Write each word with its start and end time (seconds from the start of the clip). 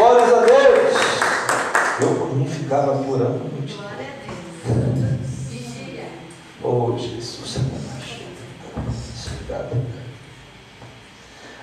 Glórias 0.00 0.32
a 0.32 0.40
Deus. 0.40 0.94
Eu 2.00 2.14
por 2.14 2.34
mim 2.34 2.46
ficava 2.46 2.92
orando. 3.06 3.50
Oh 6.64 6.96
Jesus, 6.96 7.58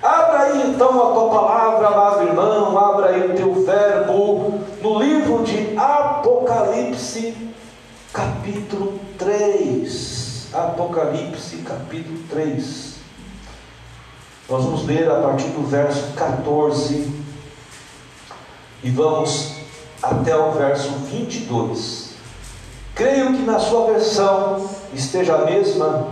Abra 0.00 0.42
aí 0.42 0.70
então 0.70 0.88
a 0.88 1.12
tua 1.14 1.28
palavra, 1.30 1.88
amado 1.88 2.28
irmão, 2.28 2.78
abra 2.78 3.08
aí 3.08 3.28
o 3.28 3.34
teu 3.34 3.54
verbo 3.64 4.60
no 4.80 5.02
livro 5.02 5.42
de 5.42 5.76
Apocalipse, 5.76 7.34
capítulo 8.12 9.00
3. 9.18 10.50
Apocalipse, 10.54 11.56
capítulo 11.56 12.20
3. 12.30 12.98
Nós 14.48 14.64
vamos 14.64 14.86
ler 14.86 15.10
a 15.10 15.22
partir 15.22 15.48
do 15.48 15.66
verso 15.66 16.12
14 16.12 17.26
e 18.82 18.90
vamos 18.90 19.54
até 20.02 20.36
o 20.36 20.52
verso 20.52 20.90
22. 21.10 22.08
Creio 22.94 23.32
que 23.32 23.42
na 23.42 23.58
sua 23.58 23.92
versão 23.92 24.68
esteja 24.92 25.34
a 25.34 25.44
mesma, 25.44 26.08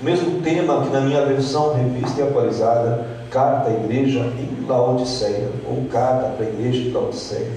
o 0.00 0.04
mesmo 0.04 0.40
tema 0.42 0.82
que 0.82 0.90
na 0.90 1.00
minha 1.00 1.24
versão 1.24 1.74
revista 1.74 2.20
e 2.20 2.22
atualizada, 2.22 3.06
carta 3.30 3.70
à 3.70 3.72
igreja 3.72 4.20
em 4.20 4.66
Laodiceia, 4.66 5.50
ou 5.68 5.86
carta 5.90 6.28
para 6.36 6.46
a 6.46 6.48
igreja 6.48 6.84
de 6.84 6.90
Laodiceia. 6.90 7.52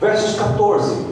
Versos 0.00 0.38
14 0.38 1.06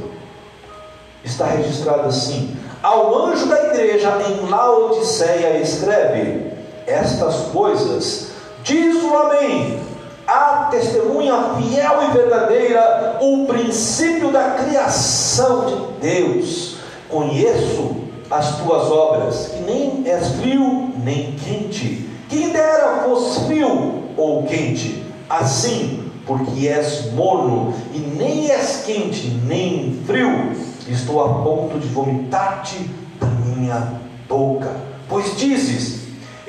está 1.24 1.46
registrado 1.46 2.08
assim: 2.08 2.56
Ao 2.82 3.26
anjo 3.26 3.46
da 3.46 3.66
igreja 3.66 4.10
em 4.28 4.48
Laodiceia 4.48 5.58
escreve: 5.58 6.52
Estas 6.86 7.36
coisas 7.52 8.32
diz 8.62 9.02
o 9.02 9.16
Amém, 9.16 9.89
a 10.30 10.68
testemunha 10.70 11.56
fiel 11.56 12.02
e 12.08 12.12
verdadeira, 12.12 13.18
o 13.20 13.46
princípio 13.46 14.30
da 14.30 14.50
criação 14.50 15.66
de 15.66 16.08
Deus. 16.08 16.76
Conheço 17.08 17.96
as 18.30 18.58
tuas 18.58 18.92
obras, 18.92 19.48
que 19.48 19.62
nem 19.62 20.08
és 20.08 20.28
frio 20.36 20.92
nem 21.02 21.32
quente. 21.32 22.08
Quem 22.28 22.50
dera 22.50 23.02
fosse 23.02 23.46
frio 23.46 24.04
ou 24.16 24.44
quente, 24.44 25.04
assim, 25.28 26.04
porque 26.24 26.68
és 26.68 27.10
morno 27.12 27.74
e 27.92 27.98
nem 27.98 28.52
és 28.52 28.84
quente 28.86 29.30
nem 29.44 30.00
frio, 30.06 30.52
estou 30.86 31.24
a 31.24 31.42
ponto 31.42 31.76
de 31.80 31.88
vomitar-te 31.88 32.88
da 33.18 33.26
minha 33.26 33.94
boca. 34.28 34.70
Pois 35.08 35.36
dizes: 35.36 35.99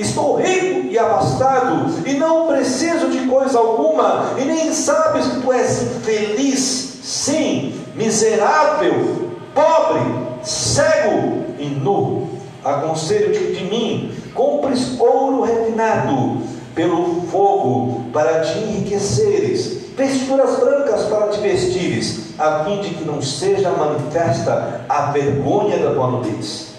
Estou 0.02 0.38
rico 0.38 0.88
e 0.88 0.97
abastado, 0.97 1.94
e 2.07 2.13
não 2.16 2.47
preciso 2.47 3.07
de 3.09 3.27
coisa 3.27 3.59
alguma, 3.59 4.33
e 4.39 4.45
nem 4.45 4.73
sabes 4.73 5.27
que 5.27 5.41
tu 5.41 5.53
és 5.53 5.83
infeliz, 5.83 6.99
sim, 7.03 7.80
miserável, 7.93 9.30
pobre, 9.53 10.02
cego 10.43 11.45
e 11.59 11.66
nu. 11.66 12.30
Aconselho-te 12.63 13.53
de 13.53 13.63
mim: 13.66 14.11
compres 14.33 14.99
ouro 14.99 15.43
refinado 15.43 16.41
pelo 16.73 17.21
fogo 17.30 18.05
para 18.11 18.41
te 18.41 18.58
enriqueceres, 18.58 19.81
vestiduras 19.95 20.59
brancas 20.59 21.03
para 21.03 21.27
te 21.27 21.39
vestires, 21.41 22.33
a 22.39 22.63
fim 22.63 22.81
de 22.81 22.89
que 22.89 23.05
não 23.05 23.21
seja 23.21 23.69
manifesta 23.69 24.81
a 24.89 25.11
vergonha 25.11 25.77
da 25.77 25.93
tua 25.93 26.08
nudez. 26.08 26.70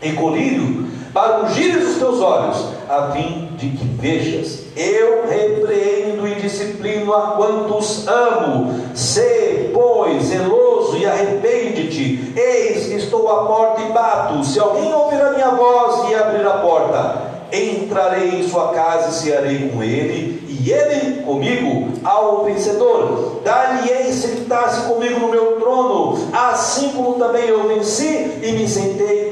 E 0.00 0.12
colírio 0.12 0.86
para 1.12 1.42
ungires 1.42 1.88
os 1.88 1.96
teus 1.96 2.20
olhos, 2.20 2.68
a 2.88 3.10
fim 3.10 3.48
de 3.56 3.70
que 3.70 3.84
vejas. 3.84 4.64
Eu 4.76 5.26
repreendo 5.28 6.28
e 6.28 6.36
disciplino 6.36 7.12
a 7.12 7.32
quantos 7.32 8.06
amo. 8.06 8.74
Sê, 8.94 9.70
pois, 9.72 10.24
zeloso 10.24 10.96
e 10.96 11.06
arrepende-te. 11.06 12.32
Eis 12.36 12.86
que 12.86 12.94
estou 12.94 13.28
à 13.28 13.46
porta 13.46 13.82
e 13.82 13.92
bato. 13.92 14.44
Se 14.44 14.60
alguém 14.60 14.92
ouvir 14.94 15.20
a 15.20 15.32
minha 15.32 15.50
voz 15.50 16.08
e 16.08 16.14
abrir 16.14 16.46
a 16.46 16.58
porta, 16.58 17.28
entrarei 17.52 18.40
em 18.40 18.48
sua 18.48 18.68
casa 18.68 19.08
e 19.08 19.12
cearei 19.14 19.70
com 19.70 19.82
ele, 19.82 20.46
e 20.48 20.70
ele 20.70 21.22
comigo, 21.22 21.88
ao 22.04 22.44
vencedor. 22.44 23.40
Dar-lhe-ei 23.44 24.12
sentar-se 24.12 24.82
comigo 24.82 25.18
no 25.20 25.28
meu 25.28 25.58
trono, 25.58 26.18
assim 26.32 26.90
como 26.90 27.14
também 27.14 27.46
eu 27.46 27.66
venci 27.66 28.38
e 28.42 28.52
me 28.52 28.68
sentei 28.68 29.27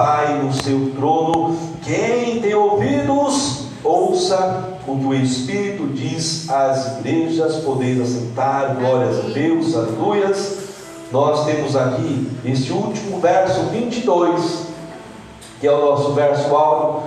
Pai 0.00 0.40
no 0.42 0.50
seu 0.50 0.92
trono. 0.96 1.54
Quem 1.82 2.40
tem 2.40 2.54
ouvidos, 2.54 3.66
ouça 3.84 4.78
o 4.86 4.96
que 4.96 5.04
o 5.04 5.12
Espírito 5.12 5.88
diz 5.88 6.48
às 6.48 6.96
igrejas. 6.96 7.56
Podeis 7.56 8.00
assentar, 8.00 8.76
glórias 8.76 9.18
a 9.18 9.28
Deus, 9.28 9.76
aleluias. 9.76 10.58
Nós 11.12 11.44
temos 11.44 11.76
aqui 11.76 12.30
este 12.46 12.72
último 12.72 13.20
verso 13.20 13.60
22, 13.64 14.68
que 15.60 15.66
é 15.66 15.70
o 15.70 15.84
nosso 15.84 16.14
verso 16.14 16.56
áudio. 16.56 17.02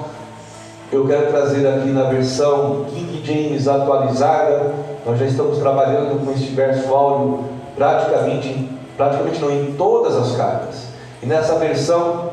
Eu 0.92 1.08
quero 1.08 1.32
trazer 1.32 1.68
aqui 1.68 1.90
na 1.90 2.04
versão 2.04 2.86
King 2.94 3.26
James 3.26 3.68
atualizada. 3.68 4.72
Nós 5.04 5.18
já 5.18 5.26
estamos 5.26 5.58
trabalhando 5.58 6.24
com 6.24 6.32
este 6.32 6.54
verso 6.54 6.94
áudio 6.94 7.44
praticamente, 7.76 8.70
praticamente 8.96 9.42
não 9.42 9.50
em 9.50 9.74
todas 9.74 10.16
as 10.16 10.36
cartas. 10.36 10.84
E 11.24 11.26
nessa 11.26 11.56
versão 11.56 12.33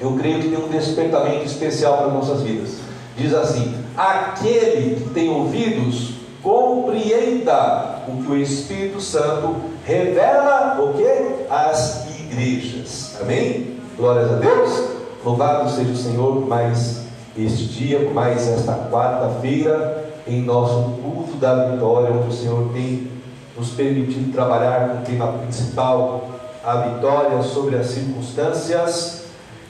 eu 0.00 0.16
creio 0.16 0.40
que 0.40 0.48
tem 0.48 0.58
um 0.58 0.68
despertamento 0.68 1.44
especial 1.44 1.98
para 1.98 2.08
nossas 2.08 2.40
vidas. 2.42 2.78
Diz 3.16 3.34
assim: 3.34 3.74
aquele 3.96 4.96
que 4.96 5.10
tem 5.10 5.28
ouvidos, 5.28 6.14
compreenda 6.42 8.02
o 8.08 8.22
que 8.22 8.32
o 8.32 8.36
Espírito 8.36 9.00
Santo 9.00 9.56
revela 9.84 10.80
o 10.80 10.94
que? 10.94 11.44
As 11.50 12.06
igrejas. 12.18 13.18
Amém? 13.20 13.76
Glórias 13.96 14.32
a 14.32 14.36
Deus. 14.36 14.84
Louvado 15.22 15.68
seja 15.70 15.92
o 15.92 15.96
Senhor 15.96 16.46
mais 16.46 17.02
este 17.36 17.64
dia, 17.64 18.10
mais 18.10 18.48
esta 18.48 18.88
quarta-feira, 18.90 20.14
em 20.26 20.42
nosso 20.42 20.98
culto 21.02 21.34
da 21.34 21.66
vitória, 21.68 22.10
onde 22.10 22.28
o 22.28 22.32
Senhor 22.32 22.70
tem 22.72 23.10
nos 23.56 23.70
permitido 23.70 24.32
trabalhar 24.32 24.88
com 24.88 24.98
o 24.98 25.00
tema 25.02 25.28
principal, 25.34 26.30
a 26.64 26.76
vitória 26.76 27.42
sobre 27.42 27.76
as 27.76 27.88
circunstâncias 27.88 29.19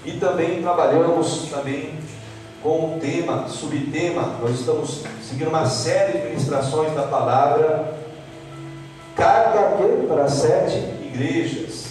e 0.05 0.13
também 0.13 0.63
trabalhamos 0.63 1.49
também 1.51 1.99
com 2.63 2.97
o 2.97 2.99
tema, 3.01 3.49
subtema, 3.49 4.35
nós 4.41 4.61
estamos 4.61 5.03
seguindo 5.27 5.49
uma 5.49 5.67
série 5.67 6.19
de 6.19 6.29
ministrações 6.29 6.95
da 6.95 7.03
palavra, 7.03 7.95
carta 9.17 9.77
para 10.09 10.29
sete 10.29 10.77
igrejas. 11.03 11.87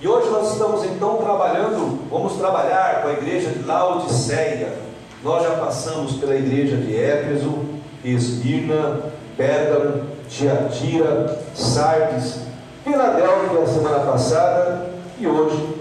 E 0.00 0.08
hoje 0.08 0.28
nós 0.28 0.52
estamos 0.52 0.84
então 0.84 1.16
trabalhando, 1.16 2.06
vamos 2.10 2.34
trabalhar 2.34 3.02
com 3.02 3.08
a 3.08 3.12
igreja 3.12 3.50
de 3.50 3.64
Laodiceia. 3.64 4.74
Nós 5.22 5.42
já 5.42 5.56
passamos 5.56 6.16
pela 6.16 6.34
igreja 6.34 6.76
de 6.76 6.94
Éfeso, 6.94 7.64
Esmirna, 8.04 9.00
Pérgamo, 9.36 10.04
Tiatira, 10.28 11.38
Sardes, 11.54 12.40
Filadélfia 12.84 13.66
semana 13.66 14.00
passada 14.00 14.90
e 15.18 15.26
hoje 15.26 15.74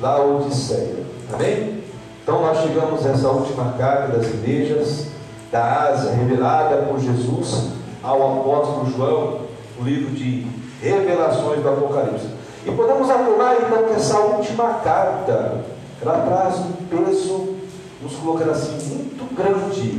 Laodiceia. 0.00 1.05
Amém? 1.32 1.82
Então 2.22 2.40
nós 2.40 2.62
chegamos 2.62 3.04
a 3.04 3.10
essa 3.10 3.28
última 3.28 3.72
carta 3.72 4.16
das 4.16 4.26
igrejas 4.26 5.06
da 5.50 5.88
Ásia, 5.88 6.12
revelada 6.12 6.76
por 6.82 7.00
Jesus 7.00 7.70
ao 8.02 8.40
apóstolo 8.40 8.90
João, 8.90 9.40
o 9.80 9.84
livro 9.84 10.14
de 10.14 10.46
revelações 10.80 11.62
do 11.62 11.68
Apocalipse. 11.68 12.28
E 12.64 12.70
podemos 12.70 13.10
afirmar 13.10 13.56
então 13.60 13.84
que 13.84 13.94
essa 13.94 14.18
última 14.18 14.74
carta, 14.74 15.64
ela 16.00 16.18
traz 16.26 16.56
um 16.56 16.72
peso, 16.88 17.56
nos 18.02 18.14
colocar 18.16 18.50
assim, 18.50 18.72
muito 18.72 19.34
grande 19.34 19.90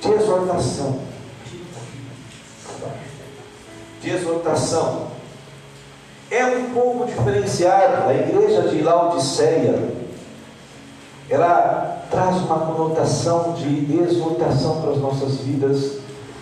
de 0.00 0.12
exortação. 0.12 0.98
De 4.00 4.10
exortação. 4.10 5.08
É 6.30 6.44
um 6.46 6.70
pouco 6.70 7.06
diferenciado 7.06 8.08
a 8.08 8.14
igreja 8.14 8.62
de 8.62 8.82
Laodiceia 8.82 9.99
ela 11.30 12.02
traz 12.10 12.36
uma 12.38 12.58
conotação 12.58 13.52
de 13.52 13.98
exortação 14.02 14.82
para 14.82 14.90
as 14.90 14.98
nossas 14.98 15.36
vidas, 15.36 15.98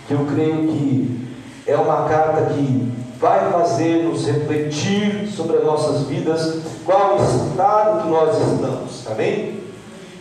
que 0.07 0.13
eu 0.13 0.25
creio 0.25 0.67
que 0.67 1.27
é 1.67 1.75
uma 1.75 2.09
carta 2.09 2.53
que 2.53 2.91
vai 3.19 3.51
fazer 3.51 4.03
nos 4.03 4.25
refletir 4.25 5.27
sobre 5.27 5.57
as 5.57 5.63
nossas 5.63 6.07
vidas, 6.07 6.61
qual 6.85 7.17
o 7.17 7.23
estado 7.23 8.01
que 8.01 8.09
nós 8.09 8.37
estamos, 8.37 9.07
amém? 9.11 9.59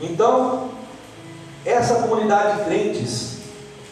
Então, 0.03 0.69
essa 1.65 2.03
comunidade 2.03 2.59
de 2.59 2.65
crentes 2.65 3.39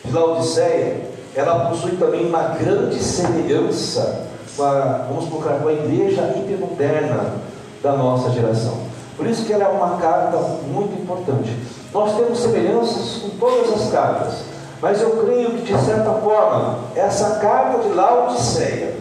de 0.05 0.13
Laodiceia, 0.13 1.11
ela 1.35 1.71
possui 1.71 1.93
também 1.93 2.27
uma 2.27 2.43
grande 2.49 3.03
semelhança 3.03 4.27
com 4.57 4.63
a, 4.63 5.07
vamos 5.09 5.29
colocar, 5.29 5.61
com 5.61 5.69
a 5.69 5.73
igreja 5.73 6.35
hipermoderna 6.37 7.35
da 7.83 7.93
nossa 7.93 8.31
geração. 8.31 8.86
Por 9.17 9.27
isso 9.27 9.45
que 9.45 9.53
ela 9.53 9.65
é 9.65 9.69
uma 9.69 9.97
carta 9.97 10.37
muito 10.67 11.01
importante. 11.01 11.57
Nós 11.93 12.15
temos 12.17 12.39
semelhanças 12.39 13.23
com 13.23 13.31
todas 13.39 13.73
as 13.73 13.91
cartas, 13.91 14.35
mas 14.83 15.01
eu 15.01 15.11
creio 15.25 15.51
que 15.53 15.73
de 15.73 15.85
certa 15.85 16.13
forma, 16.13 16.81
essa 16.95 17.37
carta 17.37 17.79
de 17.79 17.89
Laodiceia, 17.89 18.95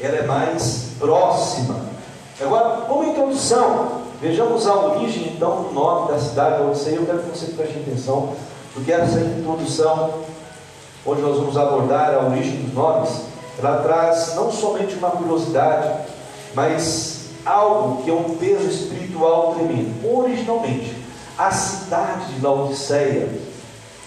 ela 0.00 0.16
é 0.16 0.26
mais 0.26 0.88
próxima. 0.98 1.76
Agora, 2.40 2.82
como 2.88 3.04
introdução, 3.04 4.00
vejamos 4.20 4.66
a 4.66 4.74
origem 4.74 5.34
então 5.34 5.62
do 5.62 5.72
nome 5.72 6.12
da 6.12 6.18
cidade 6.18 6.56
de 6.56 6.62
Laodiceia. 6.62 6.96
Eu 6.96 7.06
quero 7.06 7.18
que 7.18 7.38
você 7.38 7.52
preste 7.52 7.78
atenção, 7.78 8.30
porque 8.74 8.90
essa 8.90 9.20
introdução, 9.20 10.10
onde 11.06 11.22
nós 11.22 11.36
vamos 11.36 11.56
abordar 11.56 12.14
a 12.14 12.26
origem 12.26 12.62
dos 12.62 12.74
nomes, 12.74 13.10
ela 13.58 13.82
traz 13.82 14.34
não 14.34 14.50
somente 14.50 14.94
uma 14.96 15.10
curiosidade, 15.10 15.88
mas 16.54 17.26
algo 17.44 18.02
que 18.02 18.10
é 18.10 18.14
um 18.14 18.36
peso 18.36 18.66
espiritual 18.66 18.99
tremendo. 19.54 20.16
Originalmente, 20.16 20.96
a 21.36 21.50
cidade 21.50 22.34
de 22.34 22.44
Laodiceia, 22.44 23.28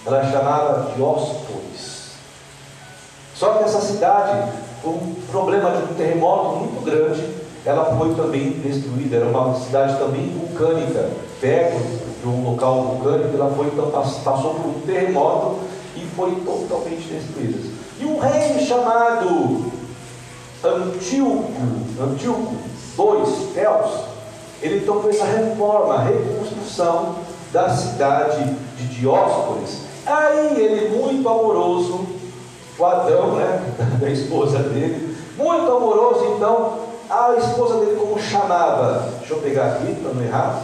ela 0.06 0.30
chamava 0.30 0.92
Dióspolis. 0.96 2.12
Só 3.36 3.54
que 3.56 3.64
essa 3.64 3.82
cidade, 3.82 4.52
com 4.84 4.90
um 4.90 5.16
problema 5.32 5.72
de 5.72 5.84
um 5.84 5.96
terremoto 5.96 6.58
muito 6.58 6.84
grande, 6.84 7.28
ela 7.66 7.98
foi 7.98 8.14
também 8.16 8.52
destruída. 8.52 9.18
Era 9.18 9.26
uma 9.26 9.60
cidade 9.60 9.98
também 9.98 10.30
vulcânica, 10.30 11.10
perto 11.40 11.80
de 12.22 12.28
um 12.28 12.52
local 12.52 12.84
vulcânico. 12.84 13.36
Ela 13.36 13.52
foi, 13.56 13.68
então, 13.68 13.90
passou 13.92 14.56
por 14.56 14.68
um 14.68 14.82
terremoto 14.86 15.60
e 15.96 16.06
foi 16.16 16.36
totalmente 16.46 17.08
destruída. 17.08 17.60
E 18.00 18.06
um 18.06 18.20
rei 18.20 18.66
chamado 18.66 19.72
Antíoco, 20.64 21.52
Antíoco 22.02 22.56
II, 22.98 23.48
Teos, 23.54 24.13
ele 24.64 24.78
então 24.78 25.04
fez 25.04 25.22
a 25.22 25.26
reforma, 25.26 25.96
a 25.96 26.04
reconstrução 26.04 27.16
da 27.52 27.70
cidade 27.70 28.56
de 28.78 28.88
Dióspolis. 28.88 29.82
Aí 30.06 30.62
ele, 30.62 30.98
muito 30.98 31.28
amoroso, 31.28 32.06
o 32.80 32.86
Adão, 32.86 33.36
né, 33.36 33.62
da 34.00 34.10
esposa 34.10 34.60
dele, 34.60 35.16
muito 35.38 35.70
amoroso, 35.70 36.36
então, 36.36 36.80
a 37.10 37.36
esposa 37.38 37.80
dele 37.80 37.98
como 38.00 38.20
chamava, 38.20 39.10
deixa 39.20 39.34
eu 39.34 39.40
pegar 39.40 39.66
aqui 39.66 39.96
para 39.96 40.14
não 40.14 40.24
errar, 40.24 40.62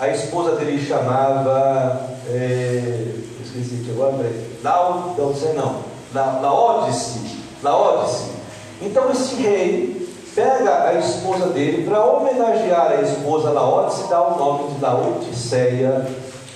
a 0.00 0.08
esposa 0.08 0.56
dele 0.56 0.84
chamava, 0.84 2.08
é, 2.28 3.14
esqueci 3.44 3.82
aqui 3.82 3.90
agora, 3.90 4.32
Lau, 4.64 5.14
não 5.18 5.34
sei 5.34 5.52
não, 5.52 5.82
Laodice, 6.14 7.38
Laodice. 7.62 8.32
Então 8.80 9.10
esse 9.10 9.36
rei 9.36 10.01
pega 10.34 10.88
a 10.88 10.94
esposa 10.94 11.46
dele 11.48 11.86
para 11.86 12.04
homenagear 12.04 12.92
a 12.92 13.02
esposa 13.02 13.50
Laodice, 13.50 14.08
dá 14.08 14.22
o 14.22 14.38
nome 14.38 14.74
de 14.74 14.80
Laodiceia 14.80 16.06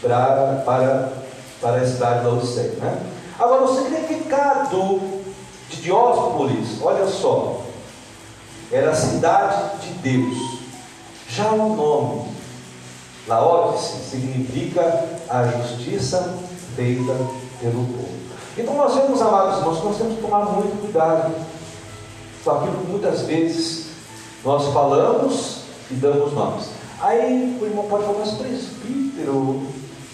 para, 0.00 0.62
para, 0.64 1.12
para 1.61 1.76
a 1.76 1.87
cidade 1.87 2.20
de 2.20 2.26
Laodiceia. 2.26 2.73
Né? 2.78 2.99
Agora, 3.38 3.64
o 3.64 3.75
significado 3.75 5.00
de 5.69 5.82
Dióspolis, 5.82 6.81
olha 6.82 7.06
só, 7.06 7.61
era 8.73 8.90
a 8.90 8.94
cidade 8.94 9.81
de 9.81 9.90
Deus. 9.94 10.56
Já 11.29 11.50
o 11.50 11.76
nome 11.76 12.31
Laodice 13.26 14.11
significa 14.11 15.05
a 15.29 15.44
justiça 15.44 16.34
feita 16.75 17.12
pelo 17.61 17.84
povo. 17.84 18.17
Então 18.56 18.75
nós 18.75 18.94
vemos, 18.94 19.20
amados 19.20 19.58
irmãos, 19.58 19.84
nós 19.84 19.99
temos 19.99 20.17
que 20.17 20.22
tomar 20.22 20.46
muito 20.46 20.81
cuidado 20.81 21.34
só 22.46 22.58
aquilo 22.58 22.76
que 22.76 22.90
muitas 22.93 23.22
vezes 23.22 23.87
nós 24.44 24.72
falamos 24.72 25.62
e 25.90 25.94
damos 25.94 26.32
nomes. 26.32 26.69
Aí 27.00 27.58
o 27.60 27.64
irmão 27.66 27.87
pode 27.87 28.04
falar, 28.04 28.20
mas 28.20 28.34
presbítero, 28.34 29.62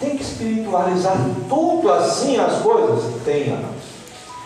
tem 0.01 0.17
que 0.17 0.23
espiritualizar 0.23 1.15
tudo 1.47 1.93
assim 1.93 2.39
as 2.39 2.63
coisas? 2.63 3.05
Tem, 3.27 3.53
amados. 3.53 3.83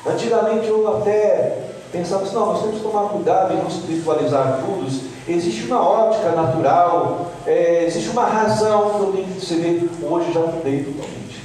Antigamente 0.04 0.66
eu 0.66 0.96
até 0.96 1.68
pensava 1.92 2.24
assim, 2.24 2.34
não, 2.34 2.46
nós 2.46 2.60
temos 2.60 2.78
que 2.78 2.82
tomar 2.82 3.08
cuidado 3.08 3.54
em 3.54 3.58
não 3.58 3.68
espiritualizar 3.68 4.62
tudo. 4.66 4.86
Existe 5.28 5.66
uma 5.66 5.80
ótica 5.80 6.32
natural, 6.32 7.30
é, 7.46 7.84
existe 7.86 8.10
uma 8.10 8.24
razão 8.24 8.90
que 8.90 9.00
eu 9.00 9.12
tenho 9.12 9.28
que 9.28 9.46
ser. 9.46 9.88
Hoje 10.02 10.32
já 10.32 10.40
mudei 10.40 10.82
totalmente. 10.82 11.40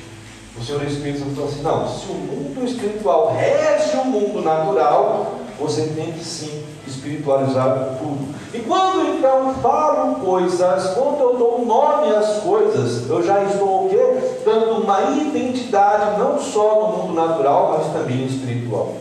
O 0.59 0.63
Senhor 0.63 0.83
Espírito 0.83 1.19
Santo 1.19 1.35
falou 1.35 1.49
assim, 1.49 1.61
não, 1.61 1.88
se 1.88 2.11
o 2.11 2.15
mundo 2.15 2.65
espiritual 2.65 3.31
rege 3.31 3.95
o 3.97 4.05
mundo 4.05 4.41
natural, 4.41 5.40
você 5.61 5.83
tem 5.95 6.11
que 6.11 6.23
sim 6.23 6.63
espiritualizar 6.87 7.97
tudo. 7.99 8.33
E 8.53 8.59
quando 8.59 9.17
então 9.17 9.53
falo 9.61 10.15
coisas, 10.15 10.93
quando 10.93 11.19
eu 11.19 11.35
dou 11.37 11.65
nome 11.65 12.13
às 12.15 12.41
coisas, 12.41 13.09
eu 13.09 13.23
já 13.23 13.43
estou 13.43 13.85
o 13.85 13.89
quê? 13.89 14.41
Dando 14.43 14.81
uma 14.81 15.11
identidade 15.11 16.19
não 16.19 16.39
só 16.39 16.81
no 16.81 16.97
mundo 16.97 17.13
natural, 17.13 17.77
mas 17.77 17.93
também 17.93 18.25
espiritual. 18.25 18.95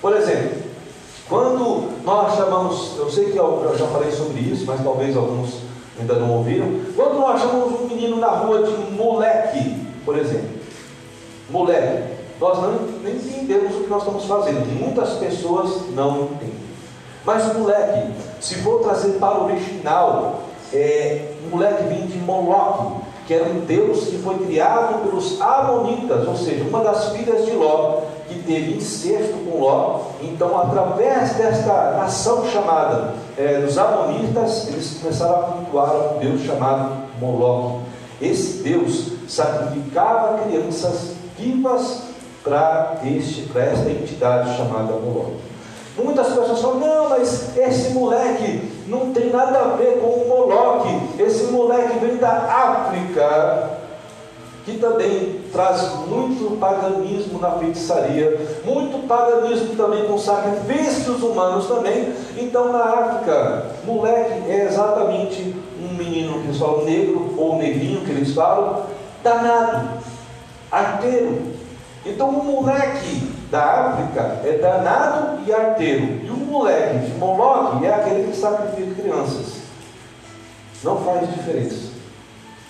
Por 0.00 0.16
exemplo, 0.16 0.62
quando 1.28 2.04
nós 2.04 2.36
chamamos, 2.36 2.96
eu 2.98 3.10
sei 3.10 3.32
que 3.32 3.38
eu 3.38 3.74
já 3.78 3.86
falei 3.86 4.10
sobre 4.10 4.40
isso, 4.40 4.64
mas 4.66 4.82
talvez 4.82 5.16
alguns 5.16 5.60
ainda 5.98 6.14
não 6.14 6.30
ouviram. 6.30 6.66
Quando 6.94 7.18
nós 7.18 7.40
chamamos 7.40 7.80
um 7.80 7.86
menino 7.86 8.16
na 8.16 8.28
rua 8.28 8.62
de 8.62 8.72
moleque, 8.92 9.86
por 10.04 10.16
exemplo, 10.16 10.50
moleque, 11.50 12.15
nós 12.40 12.58
não 12.58 12.74
entendemos 12.74 13.74
o 13.76 13.84
que 13.84 13.90
nós 13.90 14.02
estamos 14.02 14.24
fazendo. 14.24 14.66
Muitas 14.78 15.10
pessoas 15.14 15.88
não 15.94 16.24
entendem. 16.24 16.66
Mas 17.24 17.44
o 17.50 17.58
moleque, 17.58 18.12
se 18.40 18.56
for 18.56 18.82
trazer 18.82 19.12
para 19.18 19.38
o 19.38 19.44
original, 19.46 20.42
é, 20.72 21.32
o 21.44 21.56
moleque 21.56 21.84
vem 21.84 22.06
de 22.06 22.18
Moloque, 22.18 23.04
que 23.26 23.34
era 23.34 23.44
um 23.44 23.60
deus 23.60 24.04
que 24.04 24.18
foi 24.18 24.38
criado 24.38 25.02
pelos 25.02 25.40
Amonitas, 25.40 26.28
ou 26.28 26.36
seja, 26.36 26.62
uma 26.62 26.80
das 26.80 27.08
filhas 27.08 27.44
de 27.44 27.50
Ló, 27.52 28.02
que 28.28 28.38
teve 28.42 28.76
incesto 28.76 29.34
com 29.44 29.58
Ló. 29.58 30.02
Então, 30.22 30.56
através 30.56 31.32
desta 31.32 31.92
nação 31.96 32.48
chamada 32.48 33.14
é, 33.36 33.60
dos 33.60 33.76
Amonitas, 33.76 34.68
eles 34.68 34.98
começaram 35.00 35.40
a 35.40 35.42
cultuar 35.52 36.14
um 36.14 36.18
deus 36.18 36.42
chamado 36.42 36.92
Moloque. 37.18 37.80
Esse 38.20 38.62
deus 38.62 39.12
sacrificava 39.28 40.38
crianças 40.44 41.16
vivas 41.36 42.05
para 42.46 43.00
esta 43.60 43.90
entidade 43.90 44.56
chamada 44.56 44.92
Moloque. 44.92 45.36
Muitas 45.98 46.28
pessoas 46.28 46.60
falam, 46.60 46.78
não, 46.78 47.08
mas 47.08 47.56
esse 47.56 47.90
moleque 47.90 48.70
não 48.86 49.12
tem 49.12 49.30
nada 49.30 49.58
a 49.58 49.76
ver 49.76 49.98
com 49.98 50.08
o 50.08 50.28
Moloque. 50.28 51.22
Esse 51.22 51.44
moleque 51.44 51.98
vem 51.98 52.16
da 52.16 52.30
África, 52.30 53.70
que 54.64 54.78
também 54.78 55.40
traz 55.52 55.90
muito 56.06 56.58
paganismo 56.58 57.38
na 57.38 57.52
feitiçaria, 57.52 58.38
muito 58.64 59.06
paganismo 59.06 59.74
também 59.74 60.04
com 60.06 60.18
sacrifícios 60.18 61.22
humanos 61.22 61.66
também. 61.66 62.12
Então 62.36 62.72
na 62.72 62.84
África, 62.84 63.66
moleque 63.84 64.50
é 64.50 64.66
exatamente 64.66 65.56
um 65.80 65.94
menino 65.94 66.40
que 66.40 66.48
eles 66.48 66.58
falam 66.58 66.84
negro, 66.84 67.34
ou 67.38 67.56
negrinho 67.56 68.02
que 68.02 68.10
eles 68.10 68.34
falam, 68.34 68.82
danado, 69.22 69.88
arteiro, 70.70 71.55
então 72.08 72.28
o 72.28 72.44
moleque 72.44 73.32
da 73.50 73.62
África 73.62 74.40
é 74.44 74.58
danado 74.58 75.40
e 75.46 75.52
arteiro. 75.52 76.20
E 76.24 76.30
o 76.30 76.36
moleque 76.36 77.06
de 77.06 77.18
Moloque 77.18 77.84
é 77.84 77.94
aquele 77.94 78.30
que 78.30 78.36
sacrifica 78.36 79.02
crianças. 79.02 79.62
Não 80.82 80.98
faz 80.98 81.28
diferença. 81.32 81.92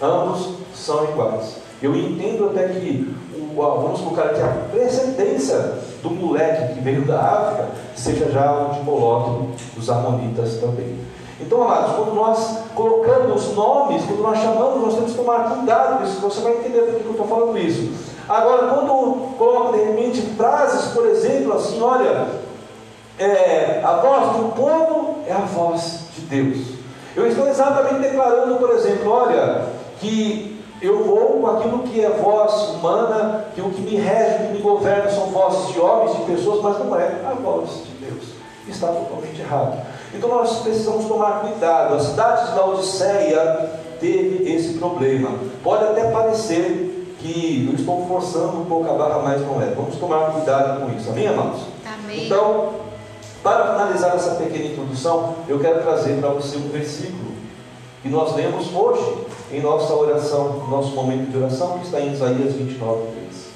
Ambos 0.01 0.55
são 0.75 1.05
iguais. 1.05 1.57
Eu 1.83 1.95
entendo 1.95 2.47
até 2.47 2.69
que, 2.69 3.15
vamos 3.55 4.01
colocar 4.01 4.25
aqui, 4.25 4.41
a 4.41 4.69
precedência 4.71 5.75
do 6.03 6.11
moleque 6.11 6.75
que 6.75 6.81
veio 6.81 7.05
da 7.05 7.21
África 7.21 7.69
seja 7.95 8.31
já 8.31 8.69
o 8.69 8.75
de 8.75 8.81
Moloque, 8.81 9.49
dos 9.75 9.91
Amonitas 9.91 10.57
também. 10.57 10.99
Então, 11.39 11.63
amados, 11.63 11.97
quando 11.97 12.15
nós 12.15 12.59
colocamos 12.75 13.55
nomes, 13.55 14.03
quando 14.05 14.23
nós 14.23 14.39
chamamos, 14.39 14.83
nós 14.83 14.95
temos 14.95 15.13
que 15.13 15.19
tomar 15.19 15.51
cuidado 15.51 15.99
com 15.99 16.05
isso. 16.05 16.21
Você 16.21 16.41
vai 16.41 16.53
entender 16.53 16.81
por 16.81 17.01
que 17.01 17.05
eu 17.05 17.11
estou 17.11 17.27
falando 17.27 17.59
isso. 17.59 18.16
Agora, 18.29 18.67
quando 18.67 19.37
coloca 19.39 19.79
de 19.79 19.85
repente 19.85 20.21
frases, 20.37 20.93
por 20.93 21.07
exemplo, 21.07 21.53
assim, 21.53 21.81
olha, 21.81 22.27
é, 23.19 23.81
a 23.85 23.93
voz 23.97 24.37
do 24.37 24.53
povo 24.55 25.19
é 25.27 25.33
a 25.33 25.39
voz 25.39 26.01
de 26.15 26.23
Deus. 26.23 26.77
Eu 27.15 27.27
estou 27.27 27.49
exatamente 27.49 28.01
declarando, 28.01 28.57
por 28.57 28.71
exemplo, 28.73 29.11
olha, 29.11 29.67
que 30.01 30.61
eu 30.83 31.05
vou 31.05 31.41
com 31.41 31.47
aquilo 31.47 31.79
que 31.85 32.05
é 32.05 32.11
voz 32.11 32.53
humana, 32.75 33.47
que 33.55 33.61
o 33.61 33.71
que 33.71 33.81
me 33.81 33.97
rege, 33.97 34.35
o 34.35 34.47
que 34.49 34.53
me 34.55 34.61
governa 34.61 35.11
são 35.11 35.27
vozes 35.27 35.73
de 35.73 35.81
homens, 35.81 36.17
de 36.17 36.23
pessoas, 36.25 36.63
mas 36.63 36.79
não 36.79 36.95
é 36.99 37.07
a 37.25 37.35
voz 37.35 37.85
de 37.85 38.07
Deus. 38.07 38.25
Está 38.69 38.89
totalmente 38.89 39.41
errado. 39.41 39.81
Então 40.13 40.29
nós 40.29 40.59
precisamos 40.59 41.07
tomar 41.07 41.41
cuidado. 41.41 41.95
A 41.95 42.01
cidade 42.01 42.51
de 42.51 42.59
Laodiceia 42.59 43.71
teve 44.01 44.53
esse 44.53 44.79
problema. 44.79 45.31
Pode 45.63 45.85
até 45.85 46.11
parecer 46.11 46.96
que 47.19 47.67
eu 47.69 47.75
estou 47.75 48.07
forçando 48.07 48.61
um 48.61 48.65
pouco 48.65 48.91
a 48.91 48.95
barra, 48.95 49.21
mas 49.23 49.41
não 49.41 49.61
é. 49.61 49.67
Vamos 49.67 49.97
tomar 49.97 50.33
cuidado 50.33 50.81
com 50.81 50.97
isso. 50.97 51.11
Amém, 51.11 51.27
amados? 51.27 51.63
Amém. 51.85 52.27
Então, 52.27 52.75
para 53.43 53.73
finalizar 53.73 54.15
essa 54.15 54.35
pequena 54.35 54.67
introdução, 54.67 55.37
eu 55.49 55.59
quero 55.59 55.83
trazer 55.83 56.19
para 56.21 56.31
você 56.31 56.57
um 56.57 56.69
versículo 56.69 57.33
que 58.03 58.09
nós 58.09 58.35
lemos 58.35 58.75
hoje 58.75 59.27
em 59.53 59.61
nossa 59.61 59.95
oração, 59.95 60.67
nosso 60.69 60.91
momento 60.91 61.31
de 61.31 61.37
oração, 61.37 61.79
que 61.79 61.87
está 61.87 62.01
em 62.01 62.13
Isaías 62.13 62.55
29, 62.55 63.03
3. 63.13 63.47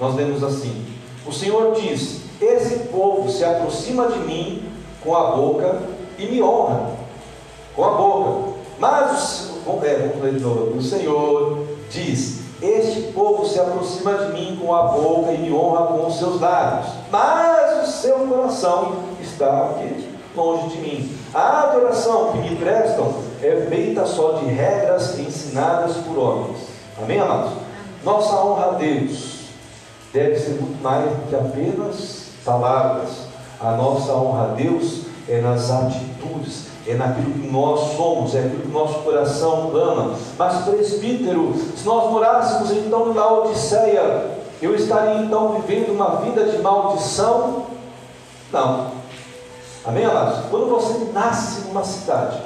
Nós 0.00 0.14
lemos 0.14 0.42
assim: 0.44 0.84
O 1.26 1.32
Senhor 1.32 1.74
diz: 1.74 2.20
Esse 2.40 2.88
povo 2.88 3.30
se 3.30 3.44
aproxima 3.44 4.08
de 4.08 4.18
mim 4.20 4.62
com 5.02 5.16
a 5.16 5.32
boca 5.32 5.80
e 6.18 6.26
me 6.26 6.42
honra 6.42 6.90
com 7.74 7.84
a 7.84 7.90
boca. 7.90 8.58
Mas, 8.78 9.50
é, 9.82 9.94
vamos 9.96 10.22
ler 10.22 10.34
de 10.34 10.40
novo. 10.40 10.76
O 10.76 10.82
Senhor 10.82 11.64
diz: 11.90 12.37
Este 12.60 13.12
povo 13.12 13.46
se 13.46 13.60
aproxima 13.60 14.14
de 14.14 14.32
mim 14.32 14.58
com 14.60 14.74
a 14.74 14.82
boca 14.88 15.32
e 15.32 15.38
me 15.38 15.52
honra 15.52 15.86
com 15.86 16.06
os 16.06 16.18
seus 16.18 16.40
lábios, 16.40 16.92
mas 17.10 17.88
o 17.88 17.92
seu 17.92 18.16
coração 18.26 18.96
está 19.20 19.74
longe 20.34 20.68
de 20.68 20.78
mim. 20.78 21.18
A 21.32 21.62
adoração 21.62 22.32
que 22.32 22.38
me 22.38 22.56
prestam 22.56 23.14
é 23.40 23.66
feita 23.68 24.04
só 24.06 24.32
de 24.32 24.46
regras 24.46 25.18
ensinadas 25.18 25.98
por 25.98 26.18
homens. 26.18 26.58
Amém, 27.00 27.20
amados? 27.20 27.52
Nossa 28.04 28.34
honra 28.44 28.66
a 28.66 28.70
Deus 28.72 29.38
deve 30.12 30.36
ser 30.38 30.60
muito 30.60 30.82
mais 30.82 31.04
do 31.10 31.28
que 31.28 31.36
apenas 31.36 32.28
palavras. 32.44 33.28
A 33.60 33.72
nossa 33.72 34.12
honra 34.12 34.44
a 34.44 34.54
Deus 34.54 35.02
é 35.28 35.40
nas 35.40 35.70
atitudes, 35.70 36.67
é 36.88 36.94
naquilo 36.94 37.32
que 37.32 37.48
nós 37.50 37.96
somos, 37.96 38.34
é 38.34 38.40
aquilo 38.40 38.62
que 38.62 38.68
nosso 38.68 39.00
coração 39.00 39.70
ama. 39.76 40.14
Mas, 40.38 40.64
presbítero, 40.64 41.54
se 41.76 41.84
nós 41.84 42.10
morássemos 42.10 42.70
então 42.70 43.12
na 43.12 43.30
Odisseia, 43.30 44.38
eu 44.62 44.74
estaria 44.74 45.22
então 45.22 45.60
vivendo 45.60 45.92
uma 45.92 46.16
vida 46.16 46.44
de 46.44 46.58
maldição? 46.58 47.66
Não. 48.52 48.90
Amém, 49.84 50.04
amados? 50.04 50.46
Quando 50.50 50.66
você 50.66 51.12
nasce 51.12 51.68
numa 51.68 51.84
cidade, 51.84 52.40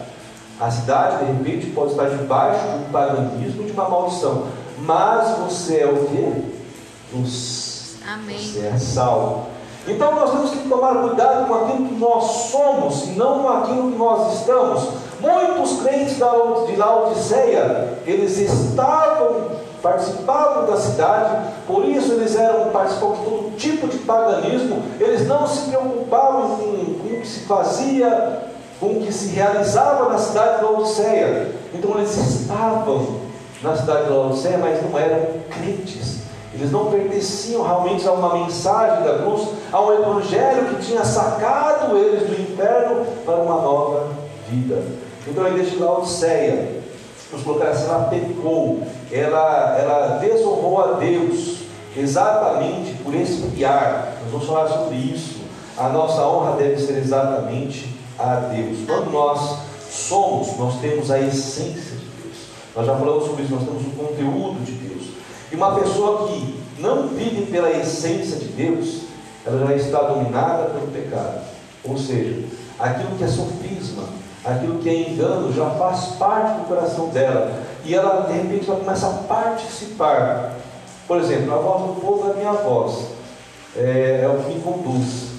a 0.61 0.71
cidade 0.71 1.25
de 1.25 1.33
repente 1.33 1.67
pode 1.71 1.93
estar 1.93 2.09
debaixo 2.09 2.61
de 2.67 2.85
um 2.85 2.93
paganismo, 2.93 3.65
de 3.65 3.73
uma 3.73 3.89
maldição, 3.89 4.47
mas 4.79 5.39
você 5.39 5.81
é 5.81 5.87
o 5.87 6.05
que? 6.07 6.53
Luz. 7.15 7.97
Amém. 8.07 8.39
Você 8.39 8.67
é 8.67 8.79
salvo. 8.79 9.52
Então 9.87 10.15
nós 10.15 10.31
temos 10.31 10.51
que 10.51 10.69
tomar 10.69 10.95
cuidado 10.95 11.49
com 11.49 11.55
aquilo 11.55 11.89
que 11.89 11.95
nós 11.97 12.25
somos 12.51 13.09
e 13.09 13.11
não 13.13 13.41
com 13.41 13.49
aquilo 13.49 13.93
que 13.93 13.99
nós 13.99 14.39
estamos. 14.39 14.89
Muitos 15.21 15.83
crentes 15.83 16.17
de 16.17 16.77
Laodiceia, 16.77 17.99
eles 18.07 18.39
estavam, 18.39 19.53
participavam 19.81 20.67
da 20.67 20.77
cidade, 20.77 21.49
por 21.67 21.85
isso 21.85 22.13
eles 22.13 22.37
eram 22.37 22.71
participantes 22.71 23.21
de 23.21 23.25
todo 23.25 23.57
tipo 23.57 23.87
de 23.89 23.99
paganismo, 23.99 24.83
eles 24.99 25.27
não 25.29 25.47
se 25.47 25.69
preocupavam 25.69 26.57
com, 26.57 26.65
com 26.65 27.15
o 27.15 27.21
que 27.21 27.27
se 27.27 27.41
fazia, 27.41 28.43
com 28.81 28.87
o 28.87 29.01
que 29.01 29.13
se 29.13 29.29
realizava 29.29 30.09
na 30.09 30.19
cidade 30.19 30.59
de 30.59 30.65
Laodiceia. 30.65 31.53
Então 31.73 31.93
eles 31.99 32.17
estavam 32.17 33.21
na 33.63 33.77
cidade 33.77 34.05
de 34.05 34.11
Laodiceia, 34.11 34.59
mas 34.59 34.83
não 34.83 34.99
eram 34.99 35.21
crentes. 35.51 36.23
Eles 36.55 36.71
não 36.71 36.91
pertenciam 36.91 37.63
realmente 37.63 38.07
a 38.07 38.13
uma 38.13 38.35
mensagem 38.35 39.05
da 39.05 39.19
cruz, 39.19 39.49
a 39.73 39.81
um 39.81 39.93
evangelho 39.95 40.67
que 40.67 40.87
tinha 40.87 41.05
sacado 41.05 41.97
eles 41.97 42.29
do 42.29 42.41
inferno 42.41 43.07
para 43.25 43.37
uma 43.37 43.61
nova 43.63 44.09
vida. 44.51 44.83
Então 45.27 45.45
a 45.45 45.49
igreja 45.49 45.71
de 45.71 45.79
Laodiceia, 45.79 46.83
nos 47.33 47.43
colocar 47.43 47.69
assim, 47.69 47.87
ela 47.87 48.05
pecou, 48.05 48.83
ela, 49.11 49.79
ela 49.79 50.19
desonrou 50.19 50.81
a 50.83 50.93
Deus, 50.99 51.63
exatamente 51.97 52.95
por 53.03 53.15
espiar. 53.15 54.19
Nós 54.23 54.33
vamos 54.33 54.47
falar 54.47 54.69
sobre 54.69 54.97
isso. 54.97 55.41
A 55.77 55.89
nossa 55.89 56.27
honra 56.27 56.57
deve 56.57 56.79
ser 56.79 56.99
exatamente 56.99 57.97
a 58.19 58.35
Deus. 58.35 58.79
Quando 58.87 59.11
nós 59.11 59.59
somos, 59.91 60.57
nós 60.59 60.81
temos 60.81 61.11
a 61.11 61.19
essência 61.19 61.97
de 61.97 62.07
Deus. 62.23 62.37
Nós 62.77 62.87
já 62.87 62.95
falamos 62.95 63.25
sobre 63.25 63.45
isso, 63.45 63.55
nós 63.55 63.65
temos 63.65 63.83
o 63.87 63.91
conteúdo 63.91 64.65
de 64.65 64.73
Deus. 64.73 65.02
E 65.53 65.57
uma 65.57 65.75
pessoa 65.75 66.29
que 66.29 66.63
não 66.79 67.09
vive 67.09 67.47
pela 67.47 67.71
essência 67.71 68.37
de 68.37 68.47
Deus, 68.47 69.03
ela 69.45 69.67
já 69.67 69.77
está 69.77 70.03
dominada 70.03 70.71
pelo 70.71 70.87
pecado. 70.87 71.43
Ou 71.85 71.99
seja, 71.99 72.47
aquilo 72.79 73.17
que 73.19 73.25
é 73.25 73.29
sofisma, 73.29 74.05
aquilo 74.43 74.79
que 74.79 74.89
é 74.89 75.11
engano, 75.11 75.53
já 75.53 75.69
faz 75.71 76.17
parte 76.19 76.61
do 76.61 76.69
coração 76.69 77.09
dela. 77.09 77.53
E 77.85 77.95
ela, 77.95 78.27
de 78.27 78.33
repente, 78.33 78.71
ela 78.71 78.81
começa 78.81 79.07
a 79.07 79.11
participar. 79.11 80.55
Por 81.07 81.19
exemplo, 81.19 81.53
a 81.53 81.59
voz 81.59 81.83
do 81.83 82.01
povo 82.01 82.29
é 82.29 82.31
a 82.31 82.35
minha 82.35 82.53
voz, 82.53 83.09
é, 83.77 84.21
é 84.25 84.29
o 84.29 84.43
que 84.43 84.55
me 84.55 84.61
conduz. 84.63 85.33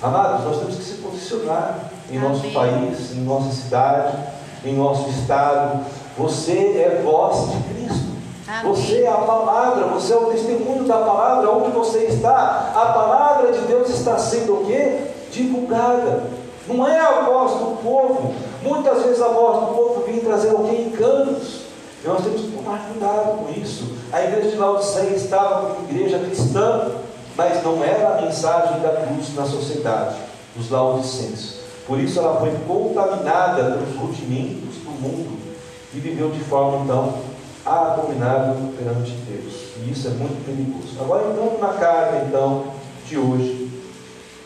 Amados, 0.00 0.44
nós 0.44 0.58
temos 0.58 0.76
que 0.76 0.84
se 0.84 0.94
posicionar 0.94 1.90
em 2.10 2.16
Amém. 2.16 2.30
nosso 2.30 2.48
país, 2.52 3.12
em 3.12 3.20
nossa 3.20 3.50
cidade, 3.50 4.16
em 4.64 4.74
nosso 4.74 5.10
estado. 5.10 5.84
Você 6.16 6.52
é 6.52 7.02
voz 7.04 7.50
de 7.50 7.74
Cristo. 7.74 8.15
Amém. 8.48 8.72
Você 8.72 9.02
é 9.02 9.08
a 9.08 9.16
palavra, 9.16 9.86
você 9.86 10.12
é 10.12 10.16
o 10.16 10.26
testemunho 10.26 10.84
da 10.84 10.98
palavra, 10.98 11.50
onde 11.50 11.70
você 11.70 12.04
está, 12.04 12.72
a 12.74 12.92
palavra 12.92 13.52
de 13.52 13.60
Deus 13.66 13.88
está 13.88 14.16
sendo 14.18 14.60
o 14.60 14.66
quê? 14.66 14.98
Divulgada. 15.32 16.24
Não 16.68 16.86
é 16.86 16.98
a 16.98 17.22
voz 17.22 17.52
do 17.52 17.82
povo. 17.82 18.34
Muitas 18.62 19.02
vezes 19.02 19.20
a 19.20 19.28
voz 19.28 19.60
do 19.60 19.74
povo 19.74 20.04
vem 20.06 20.20
trazer? 20.20 20.52
Encantos. 20.52 21.66
E 22.04 22.08
nós 22.08 22.22
temos 22.22 22.42
que 22.42 22.52
tomar 22.52 22.88
cuidado 22.90 23.38
com 23.38 23.60
isso. 23.60 23.96
A 24.12 24.22
igreja 24.22 24.50
de 24.50 24.56
Laodiceia 24.56 25.16
estava 25.16 25.74
como 25.74 25.88
igreja 25.90 26.18
cristã, 26.20 26.92
mas 27.36 27.62
não 27.64 27.82
era 27.82 28.16
a 28.16 28.22
mensagem 28.22 28.80
da 28.80 28.90
cruz 28.90 29.34
na 29.34 29.44
sociedade, 29.44 30.16
dos 30.54 30.70
laodicenses. 30.70 31.56
Por 31.86 31.98
isso 31.98 32.18
ela 32.18 32.38
foi 32.40 32.52
contaminada 32.66 33.62
pelos 33.72 33.96
rudimentos 33.96 34.76
do 34.76 34.90
mundo 34.90 35.38
e 35.94 35.98
viveu 36.00 36.30
de 36.30 36.40
forma 36.40 36.84
então 36.84 37.14
abominável 37.66 38.72
perante 38.78 39.12
Deus. 39.28 39.74
E 39.84 39.90
isso 39.90 40.08
é 40.08 40.10
muito 40.10 40.44
perigoso. 40.44 40.96
Agora 41.00 41.28
entrando 41.30 41.60
na 41.60 41.72
carta 41.74 42.24
então 42.26 42.64
de 43.06 43.18
hoje 43.18 43.70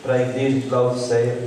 para 0.01 0.15
a 0.15 0.21
igreja 0.21 0.59
de 0.59 0.69
Laodiceia, 0.69 1.37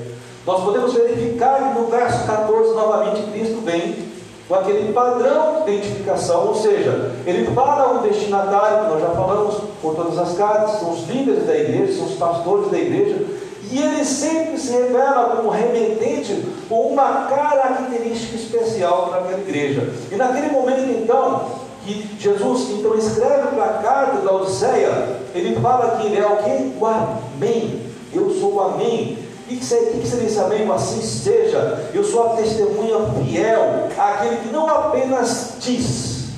nós 0.47 0.63
podemos 0.63 0.93
verificar 0.93 1.73
que 1.73 1.79
no 1.81 1.87
verso 1.87 2.27
14 2.27 2.75
novamente 2.75 3.23
Cristo 3.33 3.61
vem 3.65 4.15
com 4.49 4.55
aquele 4.55 4.93
padrão 4.93 5.63
de 5.65 5.73
identificação, 5.73 6.49
ou 6.49 6.55
seja, 6.55 7.13
ele 7.27 7.47
fala 7.55 7.99
um 7.99 8.03
destinatário, 8.03 8.85
que 8.85 8.93
nós 8.93 9.01
já 9.01 9.09
falamos 9.09 9.55
por 9.81 9.95
todas 9.95 10.19
as 10.19 10.37
cartas, 10.37 10.81
são 10.81 10.93
os 10.93 11.09
líderes 11.09 11.47
da 11.47 11.57
igreja, 11.57 11.95
são 11.95 12.07
os 12.07 12.15
pastores 12.15 12.71
da 12.71 12.79
igreja, 12.79 13.25
e 13.71 13.79
ele 13.79 14.05
sempre 14.05 14.59
se 14.59 14.73
revela 14.73 15.37
como 15.37 15.49
remetente 15.49 16.45
com 16.69 16.89
uma 16.89 17.27
característica 17.27 18.37
especial 18.37 19.09
para 19.09 19.21
aquela 19.21 19.41
igreja. 19.41 19.89
E 20.13 20.17
naquele 20.17 20.49
momento 20.49 20.91
então, 20.91 21.64
que 21.85 22.17
Jesus 22.19 22.71
então 22.71 22.97
escreve 22.97 23.49
para 23.49 23.65
a 23.65 23.83
carta 23.83 24.21
da 24.23 24.33
Odisseia, 24.33 25.21
ele 25.35 25.61
fala 25.61 25.99
que 25.99 26.07
ele 26.07 26.19
é 26.19 26.27
o 26.27 26.37
que? 26.39 26.79
O 26.79 26.87
Amém. 26.87 27.81
Eu 28.13 28.31
sou 28.31 28.55
o 28.55 28.61
Amém. 28.61 29.19
O 29.45 29.49
que, 29.49 29.57
que 29.59 29.65
seria 29.65 30.27
esse 30.27 30.39
amém? 30.39 30.71
Assim 30.71 31.03
seja. 31.03 31.91
Eu 31.93 32.03
sou 32.03 32.33
a 32.33 32.37
testemunha 32.37 32.97
fiel, 33.27 33.89
aquele 33.99 34.37
que 34.39 34.49
não 34.49 34.67
apenas 34.67 35.57
diz, 35.61 36.31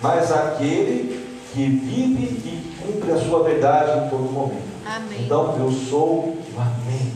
mas 0.00 0.32
aquele 0.32 1.26
que 1.52 1.66
vive 1.66 2.24
e 2.24 2.76
cumpre 2.82 3.12
a 3.12 3.18
sua 3.18 3.42
verdade 3.42 4.06
em 4.06 4.08
todo 4.08 4.32
momento. 4.32 4.62
Amém. 4.86 5.24
Então 5.24 5.54
eu 5.58 5.70
sou 5.70 6.08
o 6.08 6.54
Amém. 6.56 7.12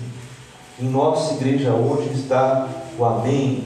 Em 0.78 0.88
nossa 0.90 1.34
igreja 1.34 1.72
hoje 1.72 2.10
está 2.12 2.68
o 2.98 3.04
Amém. 3.04 3.64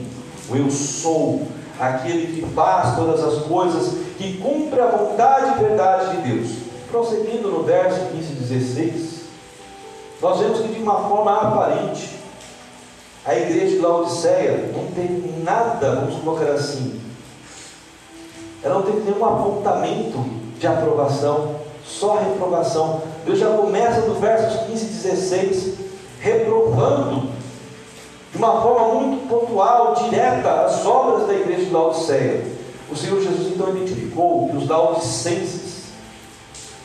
O 0.49 0.55
eu 0.55 0.71
sou 0.71 1.45
aquele 1.79 2.35
que 2.35 2.53
faz 2.53 2.95
todas 2.95 3.23
as 3.23 3.45
coisas, 3.45 3.93
que 4.17 4.37
cumpre 4.37 4.81
a 4.81 4.87
vontade 4.87 5.57
e 5.57 5.63
verdade 5.63 6.17
de 6.17 6.33
Deus. 6.33 6.49
Prosseguindo 6.91 7.49
no 7.49 7.63
verso 7.63 8.07
15 8.11 8.31
e 8.31 8.35
16, 8.35 9.19
nós 10.21 10.39
vemos 10.39 10.59
que 10.59 10.67
de 10.67 10.81
uma 10.81 11.07
forma 11.07 11.35
aparente, 11.35 12.19
a 13.25 13.35
igreja 13.35 13.75
de 13.75 13.79
Laodiceia 13.79 14.71
não 14.73 14.87
teve 14.87 15.41
nada, 15.43 15.95
vamos 15.95 16.15
colocar 16.21 16.51
assim, 16.51 16.99
ela 18.63 18.75
não 18.75 18.81
teve 18.81 18.99
nenhum 18.99 19.23
apontamento 19.23 20.19
de 20.57 20.67
aprovação, 20.67 21.55
só 21.85 22.17
reprovação. 22.17 23.01
Deus 23.25 23.39
já 23.39 23.49
começa 23.49 24.01
no 24.01 24.15
versos 24.15 24.67
15 24.67 24.85
e 24.85 24.87
16, 24.87 25.73
reprovando 26.19 27.28
uma 28.39 28.61
forma 28.61 28.93
muito 28.95 29.27
pontual, 29.27 29.93
direta, 29.95 30.49
as 30.61 30.85
obras 30.85 31.27
da 31.27 31.33
igreja 31.33 31.65
de 31.65 31.71
Laodiceia. 31.71 32.45
O 32.89 32.95
Senhor 32.95 33.21
Jesus 33.21 33.53
então 33.53 33.69
identificou 33.69 34.49
que 34.49 34.55
os 34.55 34.67
laodicenses 34.67 35.89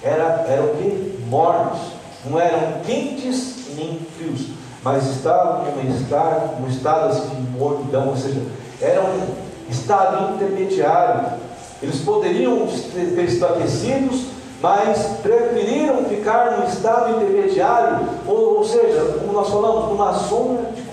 eram, 0.03 0.75
que? 0.77 1.15
Mornos, 1.29 1.79
não 2.27 2.39
eram 2.39 2.81
quentes 2.85 3.69
nem 3.77 4.01
frios, 4.19 4.49
mas 4.83 5.07
estavam 5.07 5.67
em 5.81 5.91
um 5.91 5.97
estado, 5.97 6.63
um 6.63 6.69
estado 6.69 7.11
assim 7.11 7.29
de 7.29 7.59
mornidão, 7.59 8.09
ou 8.09 8.17
seja, 8.17 8.43
eram 8.83 9.05
um 9.05 9.71
estado 9.71 10.35
intermediário. 10.35 11.39
Eles 11.81 12.01
poderiam 12.01 12.67
ter 12.67 13.31
sido 13.31 13.47
aquecidos, 13.47 14.27
mas 14.61 15.07
preferiram 15.23 16.05
ficar 16.05 16.59
no 16.59 16.67
estado 16.67 17.23
intermediário, 17.23 18.09
ou, 18.27 18.59
ou 18.59 18.65
seja, 18.65 19.19
como 19.21 19.33
nós 19.33 19.49
falamos, 19.49 19.89
numa 19.89 20.13
zona 20.13 20.63
de. 20.75 20.84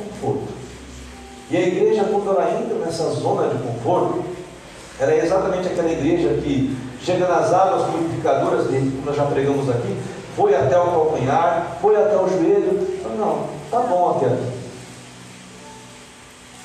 E 1.52 1.58
a 1.58 1.62
igreja, 1.68 2.06
quando 2.06 2.30
ela 2.30 2.50
entra 2.50 2.76
nessa 2.78 3.10
zona 3.12 3.50
de 3.50 3.62
conforto, 3.62 4.24
ela 4.98 5.12
é 5.12 5.26
exatamente 5.26 5.68
aquela 5.68 5.92
igreja 5.92 6.30
que 6.42 6.78
chega 7.04 7.28
nas 7.28 7.52
águas 7.52 7.90
purificadoras, 7.92 8.68
como 8.68 9.06
nós 9.06 9.16
já 9.18 9.26
pregamos 9.26 9.70
aqui, 9.70 9.98
foi 10.38 10.56
até 10.56 10.80
o 10.80 10.86
calcanhar, 10.86 11.78
foi 11.82 11.96
até 11.98 12.16
o 12.16 12.30
joelho. 12.30 13.02
Não, 13.18 13.48
tá 13.70 13.82
bom 13.82 14.12
aqui. 14.16 14.34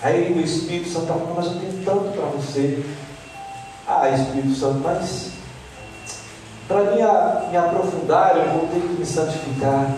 Aí 0.02 0.32
o 0.32 0.40
Espírito 0.40 0.88
Santo 0.88 1.06
falando, 1.06 1.34
mas 1.34 1.46
eu 1.46 1.54
tenho 1.54 1.84
tanto 1.84 2.12
para 2.12 2.26
você. 2.26 2.84
Ah, 3.88 4.08
Espírito 4.10 4.54
Santo, 4.54 4.78
mas 4.84 5.32
para 6.68 6.82
me, 6.82 7.50
me 7.50 7.56
aprofundar, 7.56 8.36
eu 8.36 8.52
vou 8.52 8.68
ter 8.68 8.80
que 8.80 9.00
me 9.00 9.04
santificar. 9.04 9.96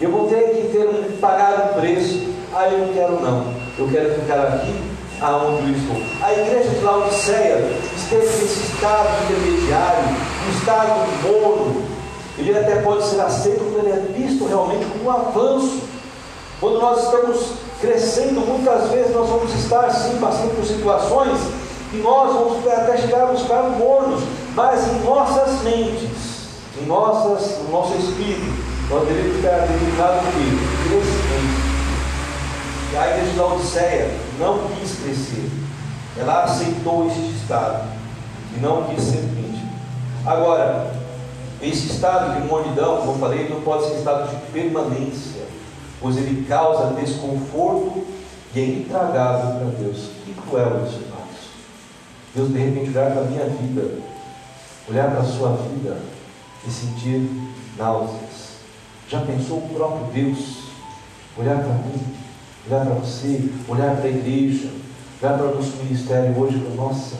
Eu 0.00 0.12
vou 0.12 0.28
ter 0.28 0.42
que 0.50 0.68
ter 0.68 0.86
um, 0.86 1.16
pagar 1.18 1.72
um 1.72 1.80
preço. 1.80 2.24
Ah, 2.54 2.68
eu 2.68 2.86
não 2.86 2.94
quero 2.94 3.20
não. 3.20 3.55
Eu 3.78 3.86
quero 3.88 4.14
ficar 4.14 4.42
aqui 4.42 4.74
aonde 5.20 5.70
eu 5.70 5.76
estou. 5.76 6.26
A 6.26 6.32
igreja 6.32 6.70
de 6.70 6.80
Laodiceia 6.82 7.78
esteve 7.94 8.24
nesse 8.24 8.72
estado 8.72 9.08
intermediário, 9.24 10.04
um 10.46 10.58
estado 10.58 10.88
morno. 11.22 11.84
Ele 12.38 12.56
até 12.56 12.76
pode 12.76 13.06
ser 13.06 13.20
aceito 13.20 13.58
quando 13.58 13.86
ele 13.86 13.92
é 13.92 14.18
visto 14.18 14.46
realmente 14.46 14.86
como 14.86 15.04
um 15.04 15.10
avanço. 15.10 15.82
Quando 16.58 16.78
nós 16.80 17.04
estamos 17.04 17.52
crescendo, 17.78 18.40
muitas 18.46 18.88
vezes 18.88 19.14
nós 19.14 19.28
vamos 19.28 19.52
estar 19.54 19.90
sim 19.90 20.16
passando 20.18 20.56
por 20.56 20.64
situações 20.64 21.38
e 21.92 21.96
nós 21.98 22.32
vamos 22.32 22.66
até 22.66 22.96
chegar 22.96 23.24
a 23.24 23.26
buscar 23.26 23.62
mornos, 23.62 24.22
mas 24.54 24.88
em 24.88 25.04
nossas 25.04 25.62
mentes, 25.62 26.48
em 26.80 26.86
nossas, 26.86 27.58
no 27.58 27.72
nosso 27.72 27.94
espírito, 27.98 28.56
nós 28.88 29.06
devemos 29.06 29.36
ficar 29.36 29.56
a 29.56 29.66
crescimento. 29.66 31.15
E 32.96 32.98
a 32.98 33.18
igreja 33.18 33.36
não 34.38 34.68
quis 34.68 34.98
crescer, 35.00 35.50
ela 36.16 36.44
aceitou 36.44 37.06
este 37.06 37.36
estado 37.36 37.86
e 38.56 38.60
não 38.60 38.84
quis 38.84 39.04
ser 39.04 39.18
íntimo. 39.18 39.70
Agora, 40.24 40.94
esse 41.60 41.88
estado 41.88 42.40
de 42.40 42.48
mornidão, 42.48 42.96
como 43.00 43.12
eu 43.12 43.18
falei, 43.18 43.50
não 43.50 43.60
pode 43.60 43.86
ser 43.86 43.98
estado 43.98 44.30
de 44.30 44.50
permanência, 44.50 45.42
pois 46.00 46.16
ele 46.16 46.46
causa 46.48 46.94
desconforto 46.94 48.02
e 48.54 48.60
é 48.60 48.64
intragável 48.64 49.60
para 49.60 49.78
Deus. 49.78 50.12
Que 50.24 50.32
cruel 50.32 50.86
isso, 50.86 50.94
irmãos. 51.02 51.50
Deus 52.34 52.48
de 52.48 52.58
repente 52.58 52.96
olhar 52.96 53.10
para 53.10 53.20
a 53.20 53.24
minha 53.24 53.44
vida, 53.44 53.98
olhar 54.88 55.10
para 55.10 55.20
a 55.20 55.24
sua 55.24 55.50
vida 55.50 55.98
e 56.66 56.70
sentir 56.70 57.30
náuseas. 57.76 58.56
Já 59.06 59.20
pensou 59.20 59.58
o 59.58 59.68
próprio 59.74 60.06
Deus 60.14 60.64
olhar 61.36 61.58
para 61.58 61.74
mim, 61.74 62.25
olhar 62.68 62.84
para 62.84 62.94
você, 62.94 63.48
olhar 63.68 63.96
para 63.96 64.06
a 64.06 64.10
igreja, 64.10 64.70
olhar 65.22 65.38
para 65.38 65.46
o 65.46 65.54
nosso 65.54 65.76
ministério 65.76 66.38
hoje 66.38 66.60
falar, 66.60 66.74
nossa, 66.74 67.16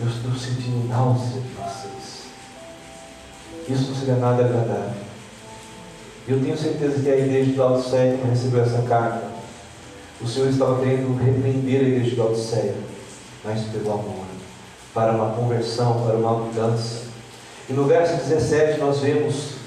eu 0.00 0.08
estou 0.08 0.34
sentindo 0.34 0.88
náusea 0.88 1.40
de 1.40 1.54
vocês. 1.54 2.20
Isso 3.68 3.90
não 3.90 3.98
seria 3.98 4.16
nada 4.16 4.44
agradável. 4.44 5.10
Eu 6.28 6.40
tenho 6.40 6.56
certeza 6.56 7.02
que 7.02 7.08
a 7.08 7.16
igreja 7.16 7.52
de 7.52 7.56
Laodiceia, 7.56 8.16
que 8.16 8.28
recebeu 8.28 8.62
essa 8.62 8.82
carta, 8.82 9.28
o 10.20 10.28
Senhor 10.28 10.50
estava 10.50 10.78
querendo 10.78 11.16
repreender 11.16 11.80
a 11.80 11.84
igreja 11.84 12.10
de 12.10 12.16
Laodiceia, 12.16 12.74
mas 13.44 13.62
pelo 13.64 13.92
amor, 13.92 14.26
para 14.92 15.12
uma 15.12 15.32
conversão, 15.34 16.04
para 16.04 16.16
uma 16.16 16.32
mudança. 16.32 17.04
E 17.68 17.72
no 17.72 17.84
verso 17.84 18.16
17 18.28 18.78
nós 18.80 19.00
vemos 19.00 19.59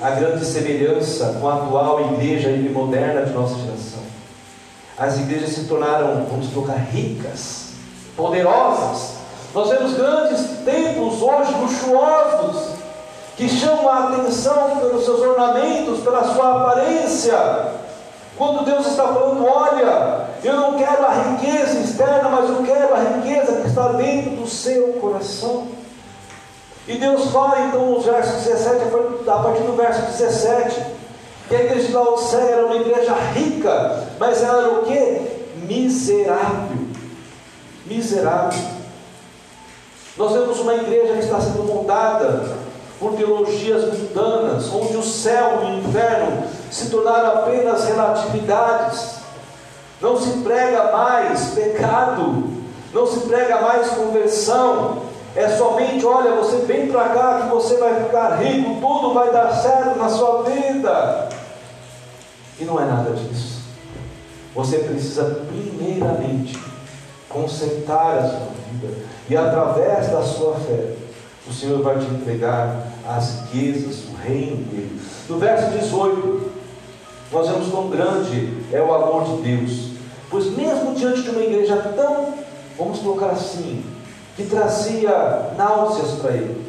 a 0.00 0.10
grande 0.10 0.44
semelhança 0.44 1.38
com 1.40 1.48
a 1.48 1.54
atual 1.56 2.00
igreja 2.12 2.50
moderna 2.72 3.26
de 3.26 3.32
nossa 3.32 3.54
geração. 3.56 3.98
As 4.96 5.18
igrejas 5.18 5.50
se 5.50 5.64
tornaram, 5.64 6.26
vamos 6.30 6.48
colocar, 6.52 6.74
ricas, 6.74 7.70
poderosas, 8.16 9.18
nós 9.54 9.70
vemos 9.70 9.94
grandes 9.94 10.40
templos 10.64 11.22
hoje 11.22 11.52
luxuosos, 11.52 12.74
que 13.36 13.48
chamam 13.48 13.88
a 13.88 14.08
atenção 14.08 14.78
pelos 14.80 15.04
seus 15.04 15.20
ornamentos, 15.20 16.00
pela 16.00 16.24
sua 16.34 16.62
aparência. 16.62 17.38
Quando 18.36 18.64
Deus 18.64 18.86
está 18.86 19.04
falando, 19.08 19.44
olha, 19.44 20.26
eu 20.44 20.54
não 20.54 20.74
quero 20.76 21.04
a 21.04 21.12
riqueza 21.12 21.78
externa, 21.78 22.28
mas 22.28 22.50
eu 22.50 22.62
quero 22.62 22.94
a 22.94 22.98
riqueza 22.98 23.60
que 23.60 23.68
está 23.68 23.88
dentro 23.92 24.30
do 24.32 24.46
seu 24.46 24.92
coração. 24.94 25.68
E 26.88 26.96
Deus 26.96 27.30
fala 27.30 27.66
então 27.66 27.84
no 27.90 28.00
verso 28.00 28.32
17, 28.48 28.82
a 29.28 29.38
partir 29.40 29.62
do 29.62 29.76
verso 29.76 30.00
17, 30.06 30.86
que 31.46 31.54
a 31.54 31.62
igreja 31.64 31.88
de 31.88 31.92
Laodiceia 31.92 32.50
era 32.50 32.66
uma 32.66 32.76
igreja 32.76 33.14
rica, 33.34 34.06
mas 34.18 34.42
ela 34.42 34.62
era 34.62 34.72
o 34.72 34.84
que? 34.84 35.66
Miserável. 35.66 36.78
Miserável. 37.84 38.58
Nós 40.16 40.32
vemos 40.32 40.58
uma 40.60 40.74
igreja 40.76 41.12
que 41.12 41.24
está 41.24 41.38
sendo 41.38 41.62
montada 41.62 42.56
por 42.98 43.12
teologias 43.12 43.84
mundanas, 43.92 44.72
onde 44.72 44.96
o 44.96 45.02
céu 45.02 45.60
e 45.62 45.66
o 45.66 45.78
inferno 45.80 46.42
se 46.70 46.88
tornaram 46.88 47.42
apenas 47.42 47.84
relatividades. 47.84 49.16
Não 50.00 50.18
se 50.18 50.38
prega 50.38 50.90
mais 50.90 51.50
pecado, 51.50 52.44
não 52.94 53.06
se 53.06 53.20
prega 53.20 53.60
mais 53.60 53.88
conversão. 53.90 55.07
É 55.36 55.48
somente, 55.48 56.04
olha, 56.04 56.36
você 56.36 56.58
vem 56.66 56.88
para 56.88 57.08
cá 57.10 57.42
que 57.42 57.48
você 57.48 57.76
vai 57.76 58.04
ficar 58.04 58.36
rico, 58.36 58.80
tudo 58.80 59.14
vai 59.14 59.30
dar 59.30 59.52
certo 59.52 59.98
na 59.98 60.08
sua 60.08 60.42
vida. 60.42 61.28
E 62.58 62.64
não 62.64 62.80
é 62.80 62.84
nada 62.84 63.10
disso. 63.12 63.60
Você 64.54 64.78
precisa 64.78 65.42
primeiramente 65.48 66.58
consertar 67.28 68.18
a 68.18 68.28
sua 68.28 68.48
vida. 68.70 68.94
E 69.28 69.36
através 69.36 70.08
da 70.08 70.22
sua 70.22 70.54
fé, 70.56 70.94
o 71.46 71.52
Senhor 71.52 71.82
vai 71.82 71.98
te 71.98 72.06
entregar 72.06 72.88
as 73.06 73.42
riquezas, 73.52 74.04
o 74.08 74.16
reino 74.16 74.56
dele. 74.64 75.00
No 75.28 75.38
verso 75.38 75.70
18, 75.70 76.50
nós 77.30 77.48
vemos 77.48 77.68
quão 77.68 77.88
grande 77.88 78.64
é 78.72 78.80
o 78.80 78.92
amor 78.92 79.24
de 79.24 79.42
Deus. 79.42 79.90
Pois 80.30 80.46
mesmo 80.56 80.94
diante 80.94 81.22
de 81.22 81.30
uma 81.30 81.42
igreja 81.42 81.76
tão, 81.76 82.34
vamos 82.76 82.98
colocar 82.98 83.30
assim, 83.30 83.84
que 84.38 84.46
trazia 84.46 85.50
náuseas 85.56 86.12
para 86.20 86.30
ele, 86.30 86.64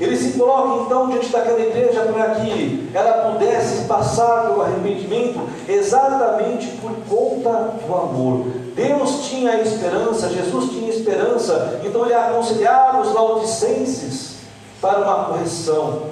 ele 0.00 0.16
se 0.16 0.38
coloca 0.38 0.84
então 0.84 1.10
diante 1.10 1.28
daquela 1.28 1.60
igreja 1.60 2.00
para 2.10 2.36
que 2.36 2.90
ela 2.94 3.30
pudesse 3.30 3.84
passar 3.84 4.46
pelo 4.46 4.62
arrependimento 4.62 5.40
exatamente 5.68 6.68
por 6.78 6.92
conta 7.06 7.74
do 7.86 7.94
amor. 7.94 8.46
Deus 8.74 9.26
tinha 9.26 9.60
esperança, 9.60 10.30
Jesus 10.30 10.70
tinha 10.70 10.88
esperança, 10.88 11.80
então 11.84 12.06
ele 12.06 12.14
aconselhava 12.14 13.02
os 13.02 13.12
laodicenses 13.12 14.36
para 14.80 15.00
uma 15.00 15.24
correção, 15.26 16.04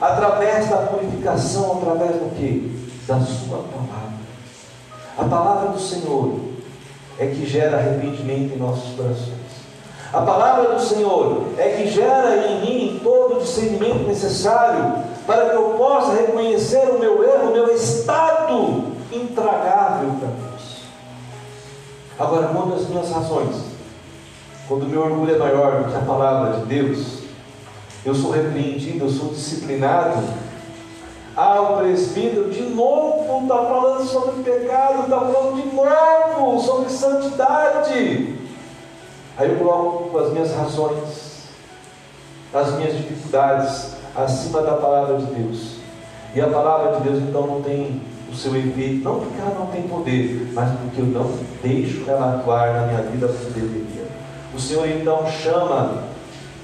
através 0.00 0.68
da 0.68 0.76
purificação, 0.78 1.80
através 1.82 2.12
do 2.12 2.36
que? 2.36 2.88
Da 3.06 3.18
sua 3.20 3.58
palavra. 3.58 4.10
A 5.18 5.24
palavra 5.24 5.70
do 5.70 5.80
Senhor 5.80 6.38
é 7.18 7.26
que 7.26 7.44
gera 7.46 7.78
arrependimento 7.78 8.54
em 8.54 8.58
nossos 8.58 8.94
corações. 8.96 9.39
A 10.12 10.22
palavra 10.22 10.74
do 10.74 10.80
Senhor 10.80 11.44
é 11.56 11.68
que 11.68 11.88
gera 11.88 12.48
em 12.48 12.60
mim 12.62 13.00
todo 13.00 13.36
o 13.36 13.40
discernimento 13.40 14.08
necessário 14.08 15.04
para 15.24 15.50
que 15.50 15.56
eu 15.56 15.74
possa 15.78 16.14
reconhecer 16.14 16.88
o 16.90 16.98
meu 16.98 17.22
erro, 17.22 17.50
o 17.50 17.52
meu 17.52 17.72
estado 17.72 18.86
intragável 19.12 20.10
para 20.18 20.28
Deus. 20.28 20.80
Agora, 22.18 22.48
uma 22.48 22.74
das 22.74 22.88
minhas 22.88 23.08
razões, 23.08 23.54
quando 24.66 24.82
o 24.82 24.88
meu 24.88 25.02
orgulho 25.02 25.36
é 25.36 25.38
maior 25.38 25.84
do 25.84 25.92
que 25.92 25.96
a 25.96 26.00
palavra 26.00 26.58
de 26.58 26.66
Deus, 26.66 27.20
eu 28.04 28.14
sou 28.14 28.32
repreendido, 28.32 29.04
eu 29.04 29.10
sou 29.10 29.28
disciplinado. 29.28 30.24
Ah, 31.36 31.60
o 31.60 31.76
presbítero 31.78 32.50
de 32.50 32.62
novo 32.62 33.42
está 33.42 33.56
falando 33.56 34.04
sobre 34.04 34.42
pecado, 34.42 35.04
está 35.04 35.20
falando 35.20 35.62
de 35.62 35.72
novo 35.72 36.60
sobre 36.60 36.90
santidade. 36.90 38.39
Aí 39.36 39.50
eu 39.50 39.56
coloco 39.56 40.18
as 40.18 40.32
minhas 40.32 40.54
razões, 40.54 41.48
as 42.52 42.74
minhas 42.74 42.96
dificuldades 42.96 43.94
acima 44.14 44.62
da 44.62 44.74
palavra 44.74 45.18
de 45.18 45.26
Deus. 45.26 45.76
E 46.34 46.40
a 46.40 46.46
palavra 46.46 46.96
de 46.96 47.08
Deus 47.08 47.22
então 47.22 47.46
não 47.46 47.62
tem 47.62 48.02
o 48.30 48.34
seu 48.34 48.54
efeito, 48.56 49.02
não 49.02 49.18
porque 49.20 49.40
ela 49.40 49.56
não 49.58 49.66
tem 49.66 49.82
poder, 49.82 50.50
mas 50.52 50.70
porque 50.78 51.00
eu 51.00 51.06
não 51.06 51.30
deixo 51.62 52.08
ela 52.08 52.36
atuar 52.36 52.72
na 52.74 52.86
minha 52.86 53.02
vida 53.02 53.26
como 53.26 53.50
deveria. 53.50 54.06
O 54.54 54.60
Senhor 54.60 54.88
então 54.88 55.26
chama 55.26 56.04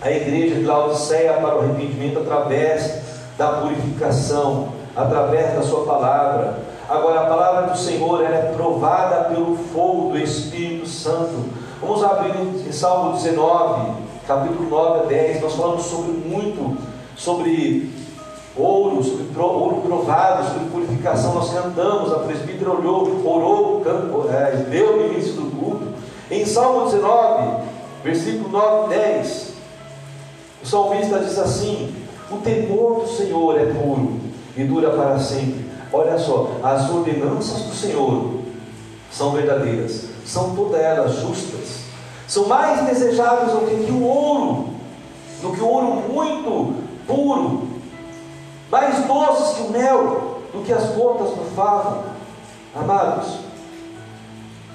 a 0.00 0.10
igreja 0.10 0.56
de 0.56 0.64
Laodiceia 0.64 1.34
para 1.34 1.56
o 1.56 1.58
arrependimento 1.60 2.18
através 2.18 3.00
da 3.36 3.48
purificação, 3.48 4.68
através 4.94 5.54
da 5.54 5.62
sua 5.62 5.84
palavra. 5.84 6.58
Agora, 6.88 7.22
a 7.22 7.26
palavra 7.26 7.72
do 7.72 7.78
Senhor 7.78 8.22
é 8.22 8.52
provada 8.54 9.24
pelo 9.24 9.56
fogo 9.56 10.12
do 10.12 10.18
Espírito 10.18 10.86
Santo 10.86 11.44
Vamos 11.78 12.02
abrir 12.02 12.34
em 12.66 12.72
Salmo 12.72 13.12
19, 13.12 13.92
capítulo 14.26 14.70
9 14.70 15.00
a 15.00 15.02
10. 15.02 15.42
Nós 15.42 15.54
falamos 15.54 15.84
sobre 15.84 16.12
muito 16.12 16.78
sobre 17.14 17.92
ouro, 18.56 19.02
sobre 19.04 19.26
ouro 19.38 19.82
provado, 19.82 20.46
sobre 20.46 20.70
purificação. 20.70 21.34
Nós 21.34 21.52
cantamos, 21.52 22.12
a 22.12 22.20
presbítera 22.20 22.70
olhou, 22.70 23.20
orou, 23.26 23.80
canto, 23.82 24.26
é, 24.30 24.52
deu 24.70 24.96
no 24.96 25.12
início 25.12 25.34
do 25.34 25.54
culto. 25.54 25.88
Em 26.30 26.46
Salmo 26.46 26.86
19, 26.86 27.64
versículo 28.02 28.48
9 28.48 28.94
e 28.94 28.98
10, 28.98 29.52
o 30.62 30.66
salmista 30.66 31.18
diz 31.18 31.38
assim: 31.38 31.94
O 32.30 32.38
temor 32.38 33.02
do 33.02 33.08
Senhor 33.08 33.60
é 33.60 33.66
puro 33.66 34.18
e 34.56 34.64
dura 34.64 34.90
para 34.90 35.18
sempre. 35.18 35.66
Olha 35.92 36.18
só, 36.18 36.52
as 36.62 36.90
ordenanças 36.90 37.62
do 37.62 37.74
Senhor 37.74 38.46
são 39.10 39.30
verdadeiras, 39.30 40.08
são 40.26 40.54
todas 40.54 40.80
elas 40.80 41.14
justas, 41.16 41.65
são 42.26 42.46
mais 42.46 42.84
desejáveis 42.86 43.52
do 43.52 43.86
que 43.86 43.92
o 43.92 44.02
ouro, 44.02 44.70
do 45.42 45.52
que 45.52 45.60
o 45.60 45.66
ouro 45.66 46.02
muito 46.12 46.74
puro, 47.06 47.68
mais 48.70 49.04
doces 49.06 49.56
que 49.56 49.62
o 49.62 49.70
mel, 49.70 50.40
do 50.52 50.62
que 50.64 50.72
as 50.72 50.86
gotas 50.94 51.30
do 51.30 51.54
favo. 51.54 52.04
Amados, 52.74 53.38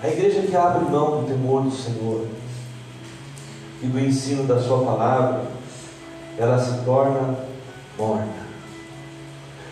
a 0.01 0.07
igreja 0.07 0.41
que 0.41 0.55
abre 0.55 0.89
mão 0.89 1.21
do 1.21 1.27
temor 1.27 1.63
do 1.63 1.71
Senhor 1.71 2.25
e 3.81 3.85
do 3.85 3.99
ensino 3.99 4.43
da 4.43 4.59
Sua 4.59 4.83
palavra, 4.83 5.43
ela 6.37 6.57
se 6.57 6.83
torna 6.85 7.37
morta. 7.97 8.41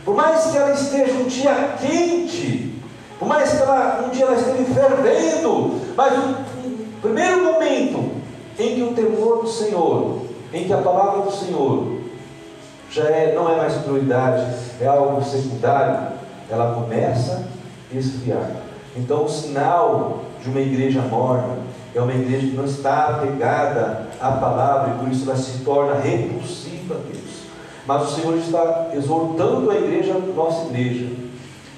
Por 0.03 0.15
mais 0.15 0.45
que 0.45 0.57
ela 0.57 0.73
esteja 0.73 1.13
um 1.13 1.27
dia 1.27 1.75
quente, 1.79 2.81
por 3.17 3.27
mais 3.27 3.51
que 3.51 3.61
ela, 3.61 4.03
um 4.05 4.09
dia 4.09 4.25
ela 4.25 4.35
esteja 4.35 4.65
fervendo, 4.65 5.81
mas 5.95 6.13
o 6.13 6.48
primeiro 7.01 7.43
momento 7.43 8.11
em 8.57 8.75
que 8.75 8.83
o 8.83 8.93
temor 8.93 9.43
do 9.43 9.47
Senhor, 9.47 10.21
em 10.53 10.65
que 10.65 10.73
a 10.73 10.77
palavra 10.77 11.23
do 11.23 11.31
Senhor 11.31 11.99
já 12.91 13.03
é, 13.03 13.33
não 13.33 13.49
é 13.49 13.55
mais 13.55 13.75
prioridade, 13.75 14.45
é 14.81 14.87
algo 14.87 15.23
secundário, 15.23 16.17
ela 16.49 16.73
começa 16.73 17.47
a 17.93 17.97
esfriar. 17.97 18.51
Então, 18.95 19.25
o 19.25 19.29
sinal 19.29 20.23
de 20.41 20.49
uma 20.49 20.59
igreja 20.59 21.01
morna 21.01 21.57
é 21.93 22.01
uma 22.01 22.13
igreja 22.13 22.47
que 22.47 22.55
não 22.55 22.65
está 22.65 23.07
apegada 23.09 24.07
à 24.19 24.31
palavra 24.31 24.95
e 24.95 24.99
por 24.99 25.09
isso 25.09 25.29
ela 25.29 25.37
se 25.37 25.59
torna 25.59 25.95
repulsiva 25.95 26.95
a 26.95 26.97
Deus. 26.97 27.39
Mas 27.85 28.03
o 28.03 28.15
Senhor 28.15 28.37
está 28.37 28.89
exortando 28.93 29.71
a 29.71 29.75
igreja, 29.75 30.13
nossa 30.35 30.65
igreja, 30.67 31.07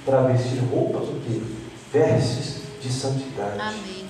para 0.04 0.22
vestir 0.22 0.60
roupas 0.70 1.08
o 1.08 1.14
quê? 1.26 1.40
Vestes 1.92 2.62
de 2.80 2.92
santidade. 2.92 3.58
Amém. 3.58 4.01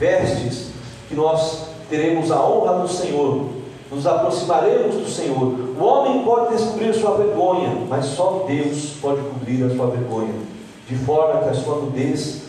Vestes 0.00 0.70
que 1.10 1.14
nós 1.14 1.66
teremos 1.90 2.30
a 2.30 2.42
honra 2.42 2.80
do 2.80 2.88
Senhor, 2.88 3.50
nos 3.92 4.06
aproximaremos 4.06 4.94
do 4.94 5.06
Senhor. 5.06 5.76
O 5.78 5.84
homem 5.84 6.24
pode 6.24 6.56
descobrir 6.56 6.94
sua 6.94 7.18
vergonha, 7.18 7.84
mas 7.86 8.06
só 8.06 8.46
Deus 8.48 8.94
pode 9.02 9.20
cobrir 9.20 9.62
a 9.62 9.68
sua 9.68 9.88
vergonha, 9.88 10.32
de 10.88 10.96
forma 10.96 11.42
que 11.42 11.50
a 11.50 11.54
sua 11.54 11.80
nudez 11.82 12.44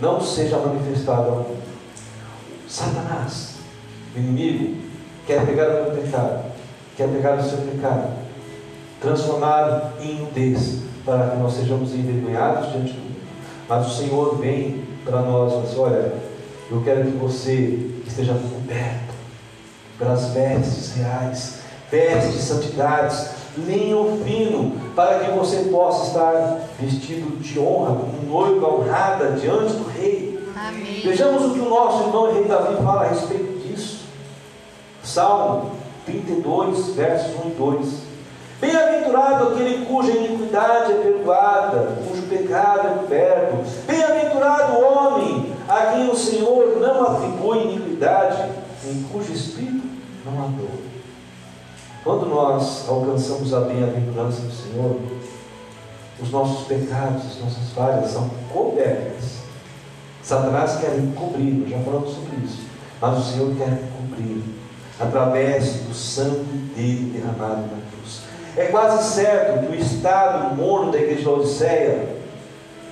não 0.00 0.18
seja 0.18 0.56
manifestada 0.56 1.28
ao 1.28 1.36
mundo. 1.36 1.62
Satanás, 2.66 3.56
o 4.16 4.18
inimigo, 4.18 4.78
quer 5.26 5.44
pegar 5.44 5.68
o 5.68 5.72
meu 5.72 6.02
pecado, 6.02 6.44
quer 6.96 7.08
pegar 7.08 7.38
o 7.38 7.42
seu 7.42 7.58
pecado, 7.58 8.14
transformar 8.98 9.92
em 10.00 10.20
nudez, 10.20 10.80
para 11.04 11.30
que 11.30 11.36
nós 11.36 11.52
sejamos 11.52 11.92
envergonhados 11.92 12.72
diante 12.72 12.92
do 12.92 13.00
mundo. 13.00 13.20
Mas 13.68 13.86
o 13.88 13.90
Senhor 13.90 14.38
vem 14.38 14.84
para 15.04 15.20
nós 15.20 15.52
e 15.52 15.66
diz: 15.66 15.78
Olha, 15.78 16.31
eu 16.72 16.82
quero 16.82 17.04
que 17.04 17.18
você 17.18 17.90
esteja 18.06 18.32
coberto 18.32 19.12
pelas 19.98 20.30
vestes 20.30 20.94
reais, 20.94 21.58
vestes 21.90 22.32
de 22.32 22.42
santidades, 22.42 23.28
linho 23.58 24.22
fino, 24.24 24.72
para 24.96 25.18
que 25.18 25.30
você 25.32 25.68
possa 25.70 26.06
estar 26.06 26.60
vestido 26.80 27.38
de 27.38 27.60
honra, 27.60 27.96
como 27.96 28.22
noiva 28.26 28.68
honrada 28.68 29.32
diante 29.32 29.74
do 29.74 29.86
rei. 29.90 30.42
Amém. 30.56 31.02
Vejamos 31.04 31.44
o 31.44 31.50
que 31.50 31.60
o 31.60 31.68
nosso 31.68 32.04
irmão 32.04 32.32
rei 32.32 32.44
Davi 32.44 32.82
fala 32.82 33.02
a 33.02 33.08
respeito 33.08 33.68
disso. 33.68 34.06
Salmo 35.04 35.72
32, 36.06 36.94
versos 36.94 37.34
1 37.44 37.48
e 37.48 37.52
2. 37.52 38.12
Bem-aventurado 38.62 39.48
aquele 39.48 39.84
cuja 39.84 40.12
iniquidade 40.12 40.92
é 40.92 40.94
perdoada, 40.94 41.98
cujo 42.08 42.22
pecado 42.22 42.88
é 42.88 43.02
coberto. 43.02 43.56
Bem-aventurado 43.86 44.78
o 44.78 44.84
homem 44.84 45.51
a 45.72 45.92
quem 45.92 46.10
o 46.10 46.14
Senhor 46.14 46.78
não 46.80 47.02
atribui 47.02 47.62
iniquidade, 47.62 48.50
em 48.84 49.02
cujo 49.04 49.32
espírito 49.32 49.86
não 50.24 50.42
há 50.42 50.46
dor. 50.48 50.78
Quando 52.04 52.26
nós 52.26 52.88
alcançamos 52.88 53.54
a 53.54 53.60
bem-aventurança 53.60 54.42
do 54.42 54.52
Senhor, 54.52 55.00
os 56.20 56.30
nossos 56.30 56.66
pecados, 56.66 57.24
as 57.26 57.38
nossas 57.38 57.70
falhas 57.74 58.10
são 58.10 58.28
cobertas. 58.52 59.42
Satanás 60.22 60.78
quer 60.80 60.98
encobrir, 60.98 61.66
já 61.68 61.78
falamos 61.78 62.10
sobre 62.10 62.44
isso, 62.44 62.62
mas 63.00 63.18
o 63.18 63.32
Senhor 63.32 63.54
quer 63.56 63.82
cobrir 63.96 64.42
através 65.00 65.74
do 65.74 65.94
sangue 65.94 66.70
dele 66.76 67.12
derramado 67.14 67.62
na 67.62 67.82
cruz. 67.90 68.20
É 68.56 68.66
quase 68.66 69.14
certo 69.14 69.66
que 69.66 69.72
o 69.72 69.80
estado 69.80 70.54
morno 70.54 70.92
da 70.92 70.98
igreja 70.98 71.22
de 71.22 71.28
Odisseia 71.28 72.11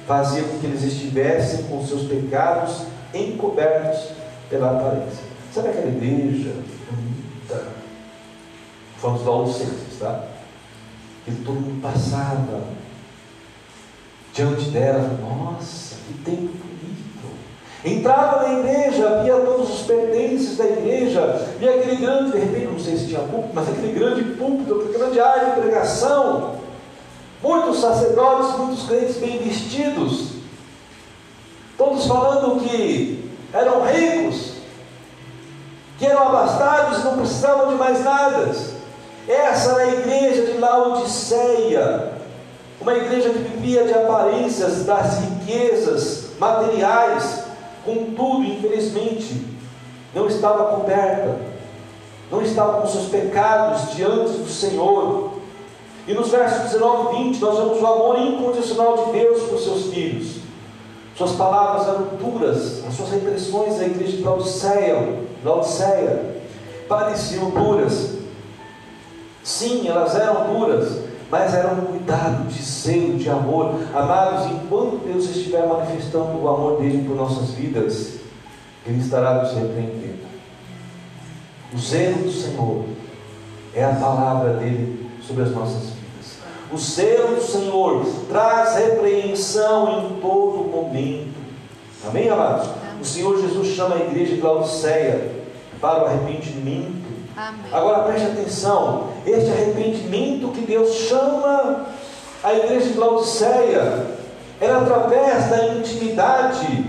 fazia 0.07 0.43
com 0.43 0.59
que 0.59 0.67
eles 0.67 0.83
estivessem 0.83 1.65
com 1.65 1.85
seus 1.87 2.03
pecados 2.05 2.83
encobertos 3.15 4.11
pela 4.49 4.73
aparência. 4.73 5.25
Sabe 5.53 5.69
aquela 5.69 5.89
igreja 5.89 6.55
bonita? 6.91 7.67
Falamos 8.99 9.25
da 9.25 9.31
Odisseia, 9.31 9.71
tá? 9.99 10.25
Que 11.25 11.33
todo 11.45 11.61
mundo 11.61 11.83
passava 11.83 12.63
diante 14.33 14.71
dela, 14.71 15.19
nossa, 15.21 15.97
que 16.07 16.15
tempo 16.23 16.53
bonito. 16.53 16.71
Entrava 17.85 18.47
na 18.47 18.61
igreja, 18.61 19.23
via 19.23 19.37
todos 19.37 19.81
os 19.81 19.87
pertences 19.87 20.57
da 20.57 20.67
igreja, 20.67 21.49
via 21.59 21.77
aquele 21.77 21.97
grande, 21.97 22.33
de 22.33 22.39
repente, 22.39 22.67
não 22.67 22.79
sei 22.79 22.97
se 22.97 23.07
tinha 23.07 23.21
púlpito, 23.21 23.55
mas 23.55 23.69
aquele 23.69 23.93
grande 23.93 24.23
púlpito, 24.35 24.75
aquela 24.75 24.99
grande 24.99 25.21
área 25.21 25.55
de 25.55 25.61
pregação. 25.61 26.60
Muitos 27.43 27.81
sacerdotes, 27.81 28.59
muitos 28.59 28.87
crentes 28.87 29.17
bem 29.17 29.39
vestidos, 29.39 30.33
todos 31.79 32.07
falando 32.07 32.61
que 32.61 33.31
eram 33.53 33.83
ricos, 33.87 34.53
que 35.99 36.07
eram 36.07 36.29
abastados 36.29 36.99
e 36.99 37.05
não 37.05 37.17
precisavam 37.17 37.69
de 37.69 37.75
mais 37.77 38.05
nada. 38.05 38.51
Essa 39.27 39.71
era 39.71 39.83
a 39.83 39.95
igreja 39.95 40.53
de 40.53 40.59
Laodiceia, 40.59 42.13
uma 42.81 42.95
igreja 42.95 43.31
que 43.31 43.39
vivia 43.39 43.85
de 43.85 43.95
aparências 43.95 44.85
das 44.85 45.19
riquezas 45.21 46.31
materiais, 46.39 47.45
contudo, 47.85 48.45
infelizmente, 48.45 49.47
não 50.15 50.27
estava 50.27 50.77
coberta, 50.77 51.37
não 52.31 52.43
estava 52.43 52.81
com 52.81 52.87
seus 52.87 53.07
pecados 53.07 53.95
diante 53.95 54.33
do 54.33 54.49
Senhor. 54.49 55.30
E 56.07 56.15
nos 56.15 56.31
versos 56.31 56.73
19 56.73 57.15
e 57.15 57.25
20, 57.25 57.41
nós 57.41 57.59
vemos 57.59 57.81
o 57.81 57.87
amor 57.87 58.19
incondicional 58.19 59.05
de 59.05 59.13
Deus 59.13 59.43
por 59.45 59.59
seus 59.59 59.93
filhos. 59.93 60.41
Suas 61.17 61.33
palavras 61.33 61.87
eram 61.87 62.05
duras, 62.17 62.83
as 62.87 62.95
suas 62.95 63.11
repressões 63.11 63.79
à 63.79 63.85
igreja 63.85 64.17
de 64.17 64.23
Laodiceia, 64.23 65.21
Laodiceia 65.45 66.41
pareciam 66.89 67.51
duras. 67.51 68.17
Sim, 69.43 69.87
elas 69.87 70.15
eram 70.15 70.55
duras, 70.55 71.03
mas 71.31 71.55
eram 71.55 71.75
um 71.75 71.85
cuidado, 71.87 72.49
de 72.49 72.63
zelo, 72.63 73.19
de 73.19 73.29
amor. 73.29 73.75
Amados, 73.95 74.47
enquanto 74.47 75.05
Deus 75.05 75.29
estiver 75.29 75.67
manifestando 75.67 76.39
o 76.39 76.49
amor 76.49 76.81
dele 76.81 77.07
por 77.07 77.15
nossas 77.15 77.51
vidas, 77.51 78.15
Ele 78.87 79.01
estará 79.01 79.43
nos 79.43 79.53
repreendendo. 79.53 80.29
O 81.73 81.79
zelo 81.79 82.23
do 82.25 82.33
Senhor 82.33 82.85
é 83.75 83.85
a 83.85 83.95
palavra 83.95 84.55
dele 84.55 85.10
sobre 85.31 85.45
as 85.45 85.51
nossas 85.53 85.83
vidas. 85.91 86.39
O 86.73 86.77
zelo 86.77 87.37
do 87.37 87.43
Senhor 87.43 88.05
traz 88.29 88.77
repreensão 88.77 90.01
em 90.01 90.21
todo 90.21 90.69
momento. 90.69 91.39
Amém, 92.07 92.29
amados? 92.29 92.69
O 93.01 93.05
Senhor 93.05 93.41
Jesus 93.41 93.69
chama 93.69 93.95
a 93.95 93.99
igreja 93.99 94.35
de 94.35 94.41
Laodiceia 94.41 95.31
para 95.81 96.03
o 96.03 96.07
arrependimento. 96.07 97.11
Amém. 97.37 97.73
Agora 97.73 98.03
preste 98.05 98.27
atenção: 98.27 99.09
este 99.25 99.51
arrependimento 99.51 100.49
que 100.49 100.63
Deus 100.63 100.95
chama 100.95 101.87
a 102.43 102.55
igreja 102.55 102.91
de 102.91 102.99
Laodiceia 102.99 104.07
era 104.61 104.79
através 104.79 105.49
da 105.49 105.69
intimidade, 105.69 106.85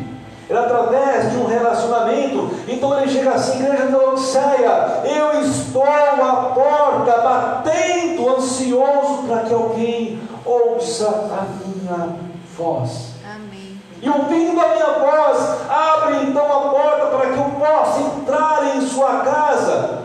era 0.49 0.61
através 0.61 1.31
de 1.31 1.37
um 1.37 1.45
relacionamento. 1.45 2.49
Então 2.67 2.99
ele 2.99 3.11
chega 3.11 3.31
assim, 3.31 3.63
igreja 3.63 3.87
de 3.87 3.93
Laodiceia, 3.93 5.03
eu 5.05 5.41
estou 5.41 5.83
à 5.83 6.51
porta 6.53 7.21
batendo, 7.21 8.10
ansioso 8.29 9.23
para 9.27 9.43
que 9.43 9.53
alguém 9.53 10.19
ouça 10.45 11.07
a 11.07 11.45
minha 11.65 12.15
voz. 12.57 13.11
Amém. 13.25 13.79
E 14.01 14.09
ouvindo 14.09 14.59
a 14.59 14.67
minha 14.69 14.91
voz, 14.99 15.57
abre 15.69 16.27
então 16.27 16.45
a 16.45 16.69
porta 16.69 17.05
para 17.07 17.29
que 17.29 17.37
eu 17.37 17.51
possa 17.59 18.01
entrar 18.01 18.75
em 18.75 18.81
sua 18.81 19.19
casa. 19.19 20.01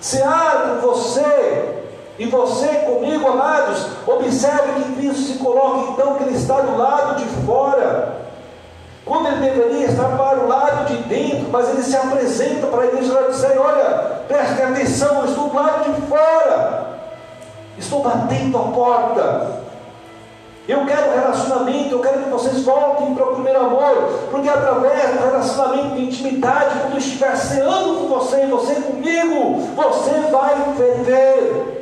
Cear 0.00 0.80
com 0.80 0.86
você 0.86 1.80
e 2.18 2.26
você 2.26 2.68
comigo, 2.68 3.26
amados. 3.28 3.86
Observe 4.06 4.82
que 4.82 4.92
Cristo 4.96 5.32
se 5.32 5.38
coloca 5.38 5.92
então 5.92 6.16
que 6.16 6.24
ele 6.24 6.36
está 6.36 6.60
do 6.60 6.76
lado 6.76 7.16
de 7.16 7.24
fora. 7.46 8.20
Quando 9.04 9.26
ele 9.28 9.50
deveria 9.50 9.86
estar 9.86 10.16
para 10.16 10.38
o 10.38 10.46
lado 10.46 10.86
de 10.86 10.96
dentro, 11.04 11.48
mas 11.50 11.68
ele 11.70 11.82
se 11.82 11.96
apresenta 11.96 12.66
para 12.66 12.82
a 12.82 12.86
igreja 12.86 13.08
de 13.08 13.12
Laodiceia: 13.12 13.60
olha, 13.60 13.84
preste 14.28 14.62
atenção, 14.62 15.20
eu 15.20 15.24
estou 15.24 15.48
do 15.48 15.56
lado 15.56 15.92
de 15.92 16.00
fora. 16.02 16.89
Estou 17.80 18.02
batendo 18.02 18.58
a 18.58 18.60
porta. 18.60 19.60
Eu 20.68 20.84
quero 20.86 21.14
relacionamento, 21.14 21.94
eu 21.94 22.00
quero 22.00 22.22
que 22.22 22.30
vocês 22.30 22.62
voltem 22.62 23.14
para 23.14 23.24
o 23.24 23.34
primeiro 23.34 23.58
amor, 23.58 24.20
porque 24.30 24.48
através 24.48 25.10
do 25.10 25.24
relacionamento 25.24 25.96
de 25.96 26.04
intimidade, 26.04 26.78
quando 26.80 26.92
eu 26.92 26.98
estiver 26.98 27.34
ceando 27.36 27.94
com 28.00 28.08
você, 28.08 28.46
você 28.46 28.74
comigo, 28.74 29.60
você 29.74 30.30
vai 30.30 30.74
ferver. 30.76 31.80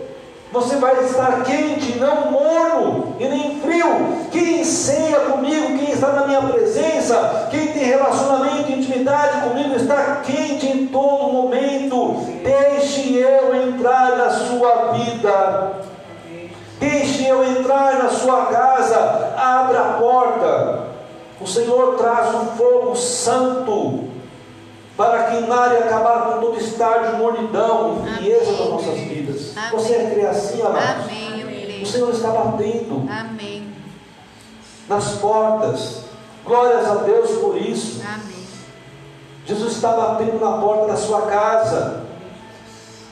Você 0.51 0.77
vai 0.77 1.05
estar 1.05 1.45
quente, 1.45 1.99
não 1.99 2.31
morno 2.31 3.15
e 3.21 3.29
nem 3.29 3.61
frio. 3.61 4.29
Quem 4.31 4.65
ceia 4.65 5.21
comigo, 5.21 5.79
quem 5.79 5.91
está 5.91 6.09
na 6.09 6.27
minha 6.27 6.41
presença, 6.41 7.49
quem 7.51 7.67
tem 7.67 7.85
relacionamento 7.85 8.71
e 8.71 8.79
intimidade 8.79 9.43
comigo, 9.43 9.75
está 9.75 10.23
quente 10.25 10.67
em 10.67 10.87
todo 10.87 11.31
momento. 11.31 12.23
Deixe 12.43 13.19
eu 13.19 13.55
entrar 13.55 14.17
na 14.17 14.31
sua 14.31 14.93
vida. 14.93 15.88
Deixe 16.79 17.27
eu 17.27 17.45
entrar 17.45 18.03
na 18.03 18.11
sua 18.11 18.47
casa. 18.47 19.35
Abra 19.37 19.81
a 19.81 19.93
porta. 19.95 20.89
O 21.41 21.47
Senhor 21.47 21.97
traz 21.97 22.35
um 22.35 22.47
fogo 22.57 22.97
santo 22.97 24.09
para 24.97 25.31
queimar 25.31 25.73
e 25.73 25.77
acabar 25.79 26.23
com 26.23 26.41
todo 26.41 26.59
estágio 26.59 27.13
de 27.13 27.17
mornidão 27.19 28.05
e 28.05 28.17
frieza 28.17 28.53
das 28.53 28.69
nossas 28.69 28.99
vidas. 28.99 29.57
Amém. 29.57 29.71
Você 29.71 29.95
é 29.95 30.11
crê 30.11 30.27
assim, 30.27 30.61
amados? 30.61 31.05
Amém. 31.05 31.83
O 31.83 31.87
Senhor 31.87 32.11
está 32.11 32.31
batendo 32.31 33.09
Amém. 33.09 33.73
nas 34.89 35.13
portas. 35.13 36.03
Glórias 36.45 36.91
a 36.91 36.95
Deus 36.97 37.31
por 37.39 37.57
isso. 37.57 38.03
Amém. 38.05 38.45
Jesus 39.47 39.77
está 39.77 39.93
batendo 39.93 40.41
na 40.41 40.59
porta 40.59 40.89
da 40.89 40.97
sua 40.97 41.23
casa. 41.23 42.03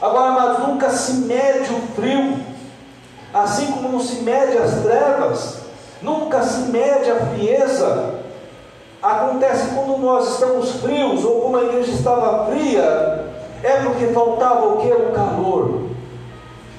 Agora, 0.00 0.32
mas 0.32 0.58
nunca 0.58 0.90
se 0.90 1.12
mede 1.12 1.72
o 1.72 1.80
frio, 1.94 2.38
assim 3.32 3.72
como 3.72 3.90
não 3.90 4.00
se 4.00 4.22
mede 4.22 4.58
as 4.58 4.80
trevas, 4.82 5.58
nunca 6.00 6.42
se 6.42 6.70
mede 6.70 7.10
a 7.10 7.26
frieza. 7.26 8.14
Acontece 9.02 9.68
quando 9.74 9.98
nós 9.98 10.32
estamos 10.32 10.72
frios, 10.76 11.24
ou 11.24 11.42
como 11.42 11.56
a 11.58 11.64
igreja 11.64 11.92
estava 11.92 12.46
fria, 12.46 13.24
é 13.62 13.80
porque 13.82 14.06
faltava 14.08 14.66
o 14.66 14.76
que? 14.78 14.88
O 14.88 15.12
calor. 15.12 15.86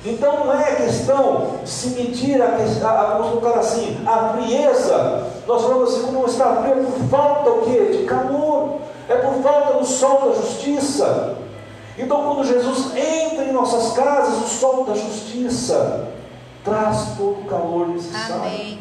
Então 0.05 0.45
não 0.45 0.59
é 0.59 0.75
questão 0.75 1.55
se 1.65 1.89
medir 1.89 2.41
a, 2.41 2.45
a, 2.45 3.03
vamos 3.17 3.29
colocar 3.29 3.59
assim, 3.59 3.97
a 4.05 4.33
frieza. 4.33 5.23
Nós 5.45 5.61
falamos 5.61 5.93
assim, 5.93 6.11
quando 6.11 6.29
está 6.29 6.55
frio 6.55 6.73
é 6.73 6.83
por 6.83 7.09
falta 7.09 7.49
o 7.49 7.61
que? 7.63 7.97
De 7.97 8.03
calor. 8.05 8.79
É 9.09 9.15
por 9.15 9.41
falta 9.41 9.73
do 9.73 9.85
sol 9.85 10.29
da 10.29 10.35
justiça. 10.35 11.35
Então 11.97 12.23
quando 12.23 12.45
Jesus 12.45 12.95
entra 12.95 13.45
em 13.45 13.51
nossas 13.51 13.93
casas, 13.93 14.37
o 14.37 14.47
sol 14.47 14.85
da 14.85 14.93
justiça 14.93 16.07
traz 16.67 17.15
todo 17.17 17.41
o 17.41 17.45
calor 17.45 17.87
necessário. 17.87 18.35
Amém. 18.35 18.79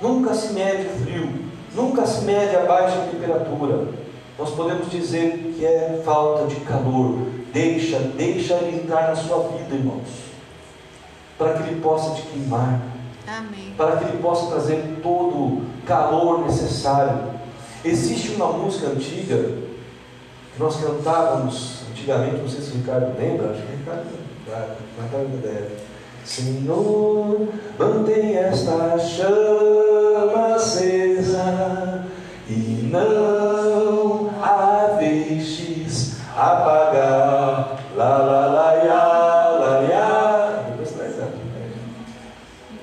Nunca 0.00 0.32
se 0.32 0.52
mede 0.52 0.86
o 0.86 0.90
frio, 0.90 1.44
nunca 1.74 2.06
se 2.06 2.24
mede 2.24 2.54
a 2.54 2.64
baixa 2.64 3.08
temperatura. 3.10 3.88
Nós 4.38 4.50
podemos 4.50 4.90
dizer 4.90 5.54
que 5.56 5.66
é 5.66 6.00
falta 6.04 6.46
de 6.46 6.56
calor. 6.60 7.18
Deixa, 7.52 7.98
deixa 7.98 8.54
ele 8.54 8.82
entrar 8.82 9.08
na 9.08 9.16
sua 9.16 9.48
vida, 9.48 9.74
irmãos, 9.74 10.08
para 11.36 11.54
que 11.54 11.68
ele 11.68 11.80
possa 11.80 12.14
te 12.14 12.22
queimar, 12.22 12.80
Amém. 13.26 13.74
para 13.76 13.96
que 13.96 14.04
ele 14.04 14.22
possa 14.22 14.46
trazer 14.46 15.00
todo 15.02 15.36
o 15.36 15.66
calor 15.84 16.46
necessário. 16.46 17.30
Existe 17.84 18.36
uma 18.36 18.52
música 18.52 18.86
antiga 18.86 19.36
que 20.54 20.58
nós 20.58 20.76
cantávamos 20.76 21.82
antigamente, 21.90 22.36
não 22.36 22.48
sei 22.48 22.60
se 22.62 22.70
o 22.70 22.74
Ricardo 22.76 23.18
lembra, 23.18 23.50
acho 23.50 23.62
que 23.62 23.72
o 23.72 23.76
Ricardo, 23.76 24.04
deve. 24.04 24.21
Senhor, 26.24 27.48
mantém 27.78 28.36
esta 28.36 28.98
chama 28.98 30.54
acesa 30.54 32.04
e 32.48 32.88
não 32.90 34.30
a 34.42 34.96
deixes 34.98 36.16
apagar. 36.36 37.78
Lá, 37.96 38.16
lá, 38.18 38.46
lá, 38.46 38.76
ia, 38.76 38.94
lá, 38.94 39.82
ia. 39.82 40.22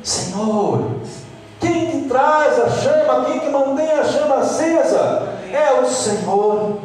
Senhor, 0.04 0.92
quem 1.60 1.92
que 1.92 2.10
traz 2.10 2.60
a 2.60 2.70
chama, 2.70 3.26
quem 3.26 3.40
que 3.40 3.50
mantém 3.50 3.92
a 3.92 4.04
chama 4.04 4.36
acesa? 4.38 5.30
É 5.52 5.80
o 5.80 5.86
Senhor. 5.86 6.80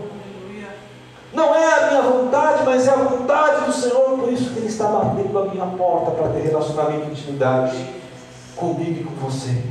Não 1.32 1.54
é 1.54 1.74
a 1.74 1.86
minha 1.88 2.02
vontade, 2.02 2.63
mas 2.74 2.88
é 2.88 2.90
a 2.90 2.96
vontade 2.96 3.66
do 3.66 3.72
Senhor, 3.72 4.18
por 4.18 4.32
isso 4.32 4.50
que 4.50 4.58
Ele 4.58 4.66
está 4.66 4.88
batendo 4.88 5.38
a 5.38 5.44
minha 5.44 5.64
porta 5.64 6.10
para 6.10 6.30
ter 6.30 6.40
relacionamento 6.40 7.06
e 7.06 7.12
intimidade 7.12 7.76
comigo 8.56 9.00
e 9.00 9.04
com 9.04 9.14
você. 9.14 9.62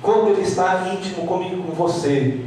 Quando 0.00 0.28
Ele 0.28 0.40
está 0.40 0.88
íntimo 0.94 1.26
comigo 1.26 1.56
e 1.56 1.62
com 1.62 1.72
você, 1.72 2.40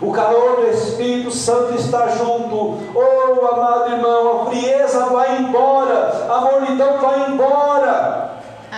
o 0.00 0.12
calor 0.12 0.60
do 0.60 0.68
Espírito 0.68 1.32
Santo 1.32 1.74
está 1.74 2.06
junto. 2.06 2.78
Oh, 2.94 3.46
amado 3.46 3.90
irmão, 3.90 4.42
a 4.42 4.46
frieza 4.46 5.06
vai 5.06 5.38
embora, 5.38 6.26
a 6.30 6.40
mornidão 6.42 6.98
vai 6.98 7.32
embora. 7.32 8.30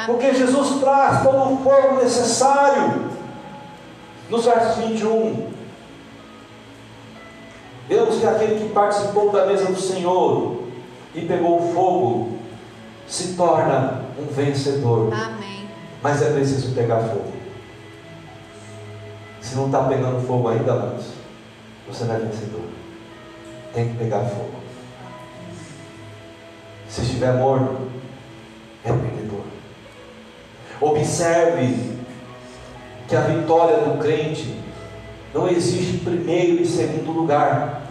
Porque 0.06 0.32
Jesus 0.32 0.80
traz 0.80 1.22
todo 1.22 1.52
o 1.52 1.58
fogo 1.58 2.02
necessário. 2.02 3.02
Nos 4.30 4.46
versos 4.46 4.76
21, 4.76 5.51
Vemos 7.92 8.20
que 8.20 8.26
aquele 8.26 8.58
que 8.58 8.72
participou 8.72 9.30
da 9.30 9.44
mesa 9.44 9.66
do 9.66 9.78
Senhor 9.78 10.62
e 11.14 11.20
pegou 11.26 11.58
o 11.58 11.74
fogo 11.74 12.38
se 13.06 13.34
torna 13.34 14.06
um 14.18 14.32
vencedor. 14.32 15.12
Amém. 15.12 15.68
Mas 16.02 16.22
é 16.22 16.32
preciso 16.32 16.74
pegar 16.74 17.00
fogo. 17.00 17.30
Se 19.42 19.54
não 19.56 19.66
está 19.66 19.84
pegando 19.84 20.26
fogo 20.26 20.48
ainda, 20.48 20.74
mais, 20.74 21.04
você 21.86 22.04
não 22.04 22.14
é 22.14 22.18
vencedor. 22.20 22.64
Tem 23.74 23.90
que 23.90 23.98
pegar 23.98 24.20
fogo. 24.20 24.54
Se 26.88 27.02
estiver 27.02 27.34
morno, 27.34 27.90
é 28.86 28.88
perdedor. 28.90 29.44
Observe 30.80 31.98
que 33.06 33.14
a 33.14 33.20
vitória 33.20 33.76
do 33.80 33.98
crente 33.98 34.56
não 35.34 35.46
existe 35.46 35.98
primeiro 35.98 36.62
e 36.62 36.66
segundo 36.66 37.12
lugar 37.12 37.81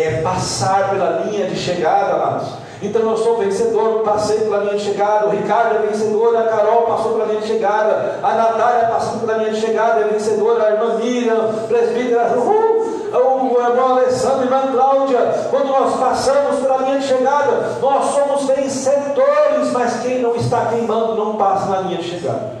é 0.00 0.20
passar 0.22 0.90
pela 0.90 1.22
linha 1.24 1.46
de 1.46 1.56
chegada, 1.56 2.14
amados. 2.14 2.48
Então 2.82 3.02
eu 3.02 3.16
sou 3.16 3.38
vencedor, 3.38 4.02
passei 4.04 4.40
pela 4.40 4.58
linha 4.58 4.76
de 4.76 4.84
chegada, 4.84 5.26
o 5.26 5.30
Ricardo 5.30 5.76
é 5.76 5.86
vencedor, 5.86 6.36
a 6.36 6.42
Carol 6.42 6.82
passou 6.82 7.12
pela 7.12 7.24
linha 7.24 7.40
de 7.40 7.46
chegada, 7.46 8.18
a 8.22 8.34
Natália 8.34 8.88
passou 8.88 9.20
pela 9.20 9.38
linha 9.38 9.52
de 9.52 9.60
chegada, 9.60 10.02
é 10.02 10.08
vencedora, 10.08 10.64
a 10.66 10.72
irmã 10.72 10.94
Miriam, 10.96 11.54
presbítera, 11.68 12.34
uh, 12.36 13.16
o 13.16 13.58
irmão 13.58 13.96
Alessandro, 13.96 14.40
a 14.40 14.44
irmã 14.44 14.72
Cláudia, 14.72 15.18
quando 15.50 15.68
nós 15.68 15.96
passamos 15.96 16.60
pela 16.60 16.76
linha 16.78 16.98
de 16.98 17.06
chegada, 17.06 17.78
nós 17.80 18.04
somos 18.06 18.44
vencedores, 18.44 19.72
mas 19.72 20.00
quem 20.00 20.20
não 20.20 20.36
está 20.36 20.66
queimando 20.66 21.14
não 21.14 21.36
passa 21.36 21.66
na 21.70 21.80
linha 21.80 21.98
de 21.98 22.10
chegada. 22.10 22.56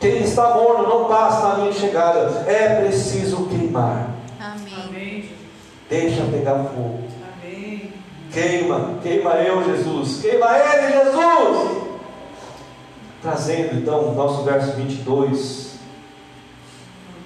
Quem 0.00 0.22
está 0.22 0.50
morno 0.50 0.86
não 0.86 1.04
passa 1.04 1.48
na 1.48 1.54
linha 1.54 1.72
de 1.72 1.78
chegada. 1.78 2.44
É 2.46 2.80
preciso 2.82 3.46
queimar. 3.46 4.13
Deixa 5.88 6.24
pegar 6.24 6.64
fogo. 6.64 7.04
Amém. 7.42 7.92
Queima, 8.32 8.98
queima 9.02 9.30
eu, 9.34 9.64
Jesus. 9.64 10.22
Queima 10.22 10.46
ele, 10.58 10.92
Jesus. 10.92 11.84
Trazendo 13.22 13.76
então 13.76 14.08
o 14.08 14.14
nosso 14.14 14.42
verso 14.42 14.72
22, 14.72 15.78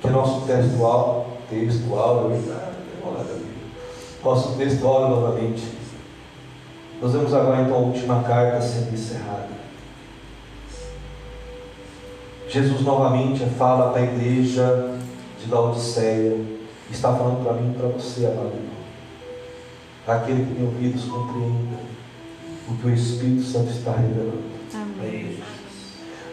que 0.01 0.07
é 0.07 0.11
nosso 0.11 0.47
textual, 0.47 1.38
textual, 1.49 2.31
nosso 4.25 4.57
textual 4.57 5.09
novamente. 5.09 5.62
Nós 7.01 7.12
vemos 7.12 7.33
agora 7.33 7.62
então 7.62 7.77
a 7.77 7.81
última 7.81 8.23
carta 8.23 8.61
sendo 8.61 8.92
encerrada. 8.92 9.49
Jesus 12.49 12.81
novamente 12.81 13.44
fala 13.59 13.92
para 13.92 14.03
a 14.03 14.05
igreja 14.05 14.99
de 15.38 15.51
Laodiceia 15.51 16.58
está 16.92 17.14
falando 17.14 17.44
para 17.44 17.55
mim 17.55 17.72
e 17.72 17.79
para 17.79 17.88
você, 17.88 18.27
amado 18.27 18.53
irmão. 18.55 18.79
Aquele 20.07 20.46
que 20.46 20.55
tem 20.55 20.64
ouvidos, 20.64 21.05
compreenda 21.05 21.77
o 22.68 22.74
que 22.77 22.87
o 22.87 22.94
Espírito 22.94 23.42
Santo 23.42 23.70
está 23.70 23.92
revelando. 23.92 24.42
Amém. 24.74 25.38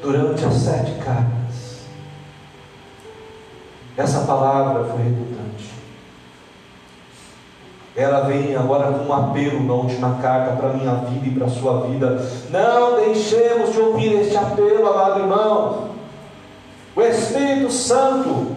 Durante 0.02 0.46
as 0.46 0.54
sete 0.54 0.92
cartas, 1.04 1.82
essa 3.98 4.22
palavra 4.22 4.86
foi 4.86 5.04
redundante. 5.04 5.74
Ela 7.96 8.22
vem 8.22 8.56
agora 8.56 8.92
com 8.92 9.06
um 9.06 9.14
apelo 9.14 9.64
na 9.64 9.74
última 9.74 10.16
carta 10.22 10.56
para 10.58 10.70
a 10.70 10.74
minha 10.74 10.96
vida 10.96 11.28
e 11.28 11.32
para 11.32 11.48
a 11.48 11.50
sua 11.50 11.88
vida. 11.88 12.22
Não 12.50 12.96
deixemos 12.98 13.72
de 13.72 13.80
ouvir 13.80 14.22
este 14.22 14.36
apelo, 14.36 14.86
amado 14.86 15.22
irmão. 15.22 15.90
O 16.94 17.02
Espírito 17.02 17.72
Santo 17.72 18.55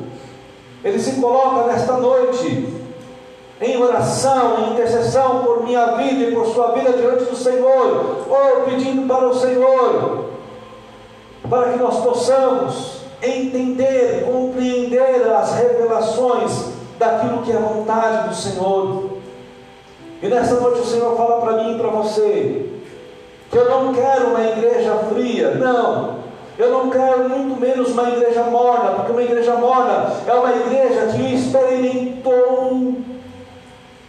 ele 0.85 0.99
se 0.99 1.21
coloca 1.21 1.73
nesta 1.73 1.95
noite 1.95 2.69
em 3.61 3.83
oração, 3.83 4.59
em 4.59 4.73
intercessão 4.73 5.43
por 5.43 5.64
minha 5.64 5.97
vida 5.97 6.25
e 6.25 6.35
por 6.35 6.47
sua 6.47 6.73
vida 6.73 6.93
diante 6.93 7.25
do 7.25 7.37
Senhor, 7.37 8.27
ou 8.29 8.62
pedindo 8.64 9.07
para 9.09 9.27
o 9.27 9.35
Senhor, 9.35 10.27
para 11.49 11.73
que 11.73 11.79
nós 11.79 12.01
possamos 12.05 12.99
entender, 13.21 14.25
compreender 14.31 15.27
as 15.33 15.55
revelações 15.55 16.73
daquilo 16.99 17.43
que 17.43 17.51
é 17.51 17.57
vontade 17.57 18.29
do 18.29 18.35
Senhor. 18.35 19.11
E 20.23 20.29
nessa 20.29 20.61
noite 20.61 20.81
o 20.81 20.87
Senhor 20.87 21.17
fala 21.17 21.41
para 21.41 21.62
mim 21.62 21.75
e 21.75 21.79
para 21.79 21.88
você 21.88 22.67
que 23.51 23.57
eu 23.57 23.69
não 23.69 23.93
quero 23.95 24.29
uma 24.29 24.45
igreja 24.45 24.95
fria, 25.11 25.55
não. 25.55 26.28
Eu 26.59 26.73
não 26.73 26.90
quero 26.90 27.29
muito 27.29 27.61
menos 27.61 27.90
uma 27.92 28.09
igreja 28.09 28.42
morna, 28.42 28.90
porque 28.90 29.12
uma 29.12 29.23
igreja 29.23 29.55
morna 29.55 30.12
é 30.27 30.35
uma 30.35 30.51
igreja 30.51 31.07
que 31.14 31.35
experimentou, 31.37 32.97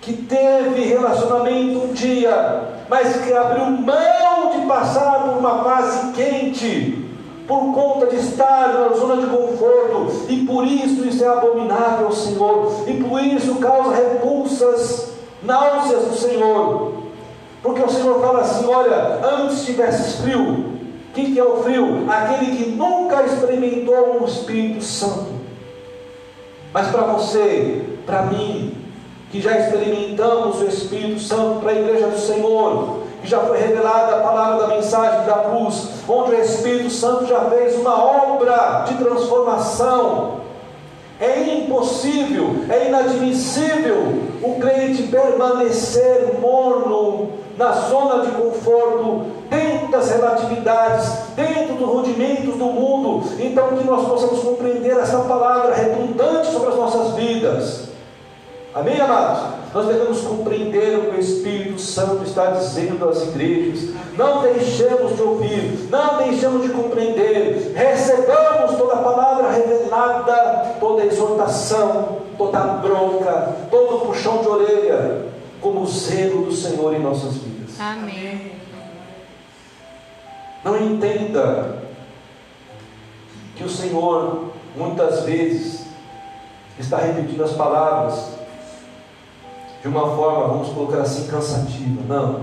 que 0.01 0.13
teve 0.13 0.81
relacionamento 0.81 1.77
um 1.77 1.93
dia, 1.93 2.63
mas 2.89 3.17
que 3.17 3.31
abriu 3.31 3.65
mão 3.65 4.49
de 4.51 4.65
passar 4.65 5.25
por 5.25 5.37
uma 5.37 5.63
fase 5.63 6.11
quente, 6.13 7.07
por 7.47 7.71
conta 7.71 8.07
de 8.07 8.15
estar 8.15 8.73
na 8.73 8.95
zona 8.95 9.21
de 9.21 9.27
conforto, 9.27 10.25
e 10.27 10.37
por 10.37 10.65
isso 10.65 11.05
isso 11.05 11.23
é 11.23 11.27
abominável 11.27 12.07
ao 12.07 12.11
Senhor, 12.11 12.83
e 12.87 12.93
por 12.93 13.21
isso 13.21 13.55
causa 13.55 13.93
repulsas, 13.93 15.11
náuseas 15.43 16.05
do 16.05 16.15
Senhor. 16.15 16.93
Porque 17.61 17.83
o 17.83 17.89
Senhor 17.89 18.19
fala 18.19 18.39
assim: 18.39 18.65
olha, 18.65 19.19
antes 19.23 19.65
tivesse 19.65 20.23
frio, 20.23 20.78
o 21.09 21.11
que, 21.11 21.33
que 21.33 21.39
é 21.39 21.43
o 21.43 21.63
frio? 21.63 22.05
Aquele 22.07 22.55
que 22.55 22.69
nunca 22.69 23.23
experimentou 23.23 24.21
um 24.21 24.25
Espírito 24.25 24.83
Santo. 24.83 25.39
Mas 26.71 26.87
para 26.89 27.01
você, 27.01 27.83
para 28.05 28.23
mim, 28.23 28.77
que 29.31 29.41
já 29.41 29.57
experimentamos 29.57 30.61
o 30.61 30.65
Espírito 30.65 31.19
Santo 31.19 31.61
para 31.61 31.71
a 31.71 31.75
igreja 31.79 32.07
do 32.07 32.19
Senhor, 32.19 32.99
que 33.21 33.27
já 33.27 33.39
foi 33.39 33.57
revelada 33.57 34.17
a 34.17 34.19
palavra 34.19 34.67
da 34.67 34.75
mensagem 34.75 35.25
da 35.25 35.49
cruz, 35.49 35.89
onde 36.07 36.31
o 36.31 36.41
Espírito 36.41 36.91
Santo 36.91 37.25
já 37.25 37.41
fez 37.45 37.75
uma 37.75 38.03
obra 38.03 38.85
de 38.87 38.93
transformação. 39.03 40.39
É 41.19 41.39
impossível, 41.55 42.63
é 42.69 42.87
inadmissível 42.87 44.21
o 44.41 44.55
crente 44.59 45.03
permanecer 45.03 46.39
morno 46.39 47.31
na 47.57 47.73
zona 47.73 48.25
de 48.25 48.31
conforto, 48.31 49.25
dentro 49.49 49.91
das 49.91 50.09
relatividades, 50.11 51.09
dentro 51.35 51.75
dos 51.75 51.89
rudimentos 51.89 52.55
do 52.55 52.65
mundo. 52.65 53.27
Então, 53.37 53.75
que 53.75 53.83
nós 53.83 54.07
possamos 54.07 54.39
compreender 54.39 54.97
essa 54.97 55.19
palavra 55.19 55.75
redundante 55.75 56.47
sobre 56.47 56.69
as 56.69 56.75
nossas 56.75 57.15
vidas. 57.15 57.89
Amém, 58.73 59.01
amados? 59.01 59.59
Nós 59.73 59.87
devemos 59.87 60.21
compreender 60.21 60.97
o 60.99 61.11
que 61.11 61.17
o 61.17 61.19
Espírito 61.19 61.81
Santo 61.81 62.23
está 62.23 62.51
dizendo 62.51 63.09
às 63.09 63.23
igrejas. 63.23 63.89
Não 64.15 64.41
deixemos 64.41 65.15
de 65.15 65.21
ouvir, 65.21 65.87
não 65.89 66.17
deixemos 66.17 66.61
de 66.63 66.69
compreender. 66.69 67.73
Recebamos 67.75 68.77
toda 68.77 68.93
a 68.93 69.03
palavra 69.03 69.51
revelada, 69.51 70.68
toda 70.79 71.05
exortação, 71.05 72.19
toda 72.37 72.57
a 72.57 72.67
bronca, 72.77 73.67
todo 73.69 73.97
o 73.97 73.99
puxão 74.07 74.41
de 74.41 74.47
orelha, 74.47 75.25
como 75.61 75.81
o 75.81 75.87
zelo 75.87 76.45
do 76.45 76.53
Senhor 76.53 76.95
em 76.95 76.99
nossas 76.99 77.35
vidas. 77.37 77.79
Amém. 77.79 78.51
Não 80.63 80.77
entenda 80.77 81.79
que 83.55 83.63
o 83.63 83.69
Senhor 83.69 84.51
muitas 84.75 85.23
vezes 85.23 85.85
está 86.77 86.97
repetindo 86.97 87.43
as 87.43 87.51
palavras 87.51 88.39
de 89.81 89.87
uma 89.87 90.15
forma, 90.15 90.47
vamos 90.47 90.69
colocar 90.69 91.01
assim, 91.01 91.27
cansativa. 91.27 92.01
Não. 92.07 92.41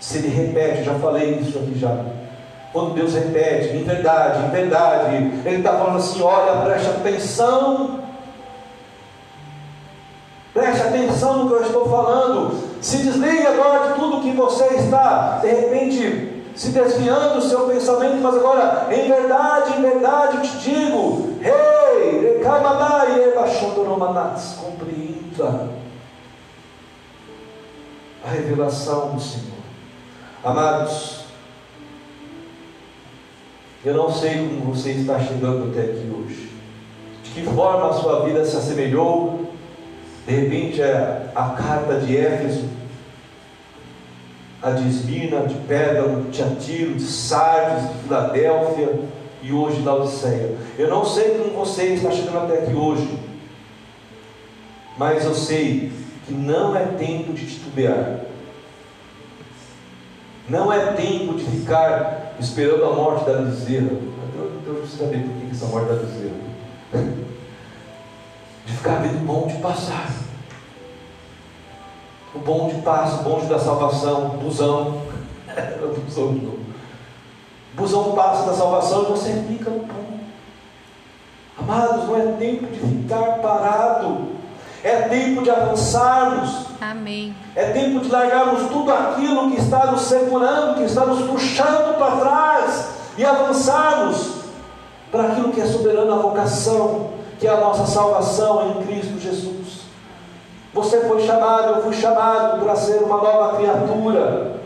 Se 0.00 0.18
ele 0.18 0.28
repete, 0.28 0.84
já 0.84 0.94
falei 0.94 1.34
isso 1.36 1.58
aqui 1.58 1.78
já. 1.78 2.04
Quando 2.74 2.94
Deus 2.94 3.14
repete, 3.14 3.76
em 3.76 3.84
verdade, 3.84 4.44
em 4.44 4.50
verdade, 4.50 5.14
Ele 5.44 5.58
está 5.58 5.74
falando 5.74 5.98
assim: 5.98 6.20
olha, 6.20 6.62
preste 6.62 6.88
atenção. 6.88 8.00
Preste 10.52 10.82
atenção 10.82 11.38
no 11.38 11.48
que 11.48 11.54
eu 11.54 11.62
estou 11.62 11.88
falando. 11.88 12.60
Se 12.82 12.96
desligue 12.96 13.46
agora 13.46 13.88
de 13.88 13.94
tudo 13.94 14.22
que 14.22 14.32
você 14.32 14.64
está, 14.74 15.38
de 15.40 15.48
repente, 15.48 16.42
se 16.56 16.70
desviando 16.70 17.36
do 17.36 17.42
seu 17.42 17.60
pensamento, 17.68 18.16
mas 18.16 18.34
agora, 18.34 18.88
em 18.90 19.08
verdade, 19.08 19.78
em 19.78 19.82
verdade, 19.82 20.48
te 20.48 20.70
digo: 20.70 21.38
Rei, 21.40 21.52
hey, 21.52 22.40
compreenda 24.56 25.68
a 28.24 28.30
revelação 28.30 29.10
do 29.10 29.20
Senhor. 29.20 29.62
Amados, 30.42 31.23
eu 33.84 33.94
não 33.94 34.10
sei 34.10 34.48
como 34.48 34.74
você 34.74 34.92
está 34.92 35.18
chegando 35.20 35.70
até 35.70 35.82
aqui 35.90 36.10
hoje. 36.10 36.50
De 37.22 37.30
que 37.30 37.42
forma 37.42 37.90
a 37.90 37.92
sua 37.92 38.24
vida 38.24 38.44
se 38.44 38.56
assemelhou, 38.56 39.52
de 40.26 40.32
repente, 40.32 40.80
é 40.80 41.30
a 41.34 41.50
carta 41.50 42.00
de 42.00 42.16
Éfeso, 42.16 42.64
a 44.62 44.70
de 44.70 44.88
Esmina, 44.88 45.40
de 45.40 45.54
Pérgamo, 45.66 46.22
de 46.22 46.30
Tiatiro, 46.30 46.94
de 46.94 47.04
Sardes, 47.04 47.90
de 47.90 47.98
Filadélfia 48.04 49.00
e 49.42 49.52
hoje 49.52 49.82
da 49.82 49.94
Odisseia. 49.94 50.56
Eu 50.78 50.88
não 50.88 51.04
sei 51.04 51.34
como 51.34 51.64
você 51.64 51.88
está 51.88 52.10
chegando 52.10 52.38
até 52.38 52.62
aqui 52.62 52.74
hoje, 52.74 53.18
mas 54.96 55.26
eu 55.26 55.34
sei 55.34 55.92
que 56.26 56.32
não 56.32 56.74
é 56.74 56.86
tempo 56.86 57.34
de 57.34 57.46
titubear. 57.46 58.20
Não 60.48 60.72
é 60.72 60.92
tempo 60.92 61.34
de 61.34 61.44
ficar 61.44 62.23
esperando 62.38 62.84
a 62.84 62.92
morte 62.92 63.24
da 63.24 63.42
bezerra. 63.42 63.88
Eu 64.66 64.74
preciso 64.80 65.04
saber 65.04 65.22
por 65.22 65.34
que 65.40 65.50
essa 65.52 65.66
morte 65.66 65.88
da 65.88 65.94
bezerra. 65.94 66.34
De 68.66 68.72
ficar 68.72 69.02
vendo 69.02 69.16
o 69.16 69.26
bonde 69.26 69.58
passar. 69.58 70.10
O 72.34 72.38
bonde 72.38 72.80
passa, 72.82 73.20
o 73.20 73.24
bonde 73.24 73.46
da 73.46 73.58
salvação, 73.58 74.26
o 74.34 74.38
busão. 74.38 75.02
o 75.82 76.00
busão 76.00 76.34
de 76.34 76.44
novo. 76.44 76.58
O 77.74 77.76
busão 77.76 78.12
passa 78.12 78.46
da 78.46 78.54
salvação 78.56 79.02
e 79.02 79.06
você 79.06 79.44
fica 79.48 79.70
no 79.70 79.80
ponto. 79.80 80.14
Amados, 81.58 82.04
não 82.06 82.16
é 82.16 82.32
tempo 82.32 82.66
de 82.66 82.80
ficar 82.80 83.38
parado. 83.38 84.28
É 84.82 85.02
tempo 85.08 85.42
de 85.42 85.50
avançarmos. 85.50 86.73
Amém. 86.90 87.34
É 87.56 87.70
tempo 87.70 88.00
de 88.00 88.10
largarmos 88.10 88.68
tudo 88.68 88.92
aquilo 88.92 89.50
que 89.50 89.58
está 89.58 89.86
nos 89.86 90.02
segurando, 90.02 90.76
que 90.76 90.82
está 90.82 91.06
nos 91.06 91.26
puxando 91.26 91.96
para 91.96 92.16
trás 92.16 92.88
e 93.16 93.24
avançarmos 93.24 94.34
para 95.10 95.28
aquilo 95.28 95.50
que 95.50 95.62
é 95.62 95.66
soberano 95.66 96.12
a 96.12 96.16
vocação, 96.16 97.12
que 97.40 97.46
é 97.46 97.50
a 97.50 97.56
nossa 97.56 97.86
salvação 97.86 98.68
em 98.68 98.86
Cristo 98.86 99.18
Jesus. 99.18 99.84
Você 100.74 101.08
foi 101.08 101.26
chamado, 101.26 101.76
eu 101.76 101.82
fui 101.84 101.94
chamado 101.94 102.62
para 102.62 102.76
ser 102.76 102.98
uma 102.98 103.16
nova 103.16 103.56
criatura. 103.56 104.56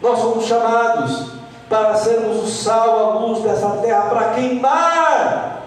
Nós 0.00 0.18
fomos 0.18 0.46
chamados 0.46 1.32
para 1.68 1.94
sermos 1.96 2.42
o 2.42 2.46
sal, 2.46 2.98
a 2.98 3.18
luz 3.18 3.42
dessa 3.42 3.68
terra, 3.82 4.02
para 4.02 4.30
queimar 4.30 5.62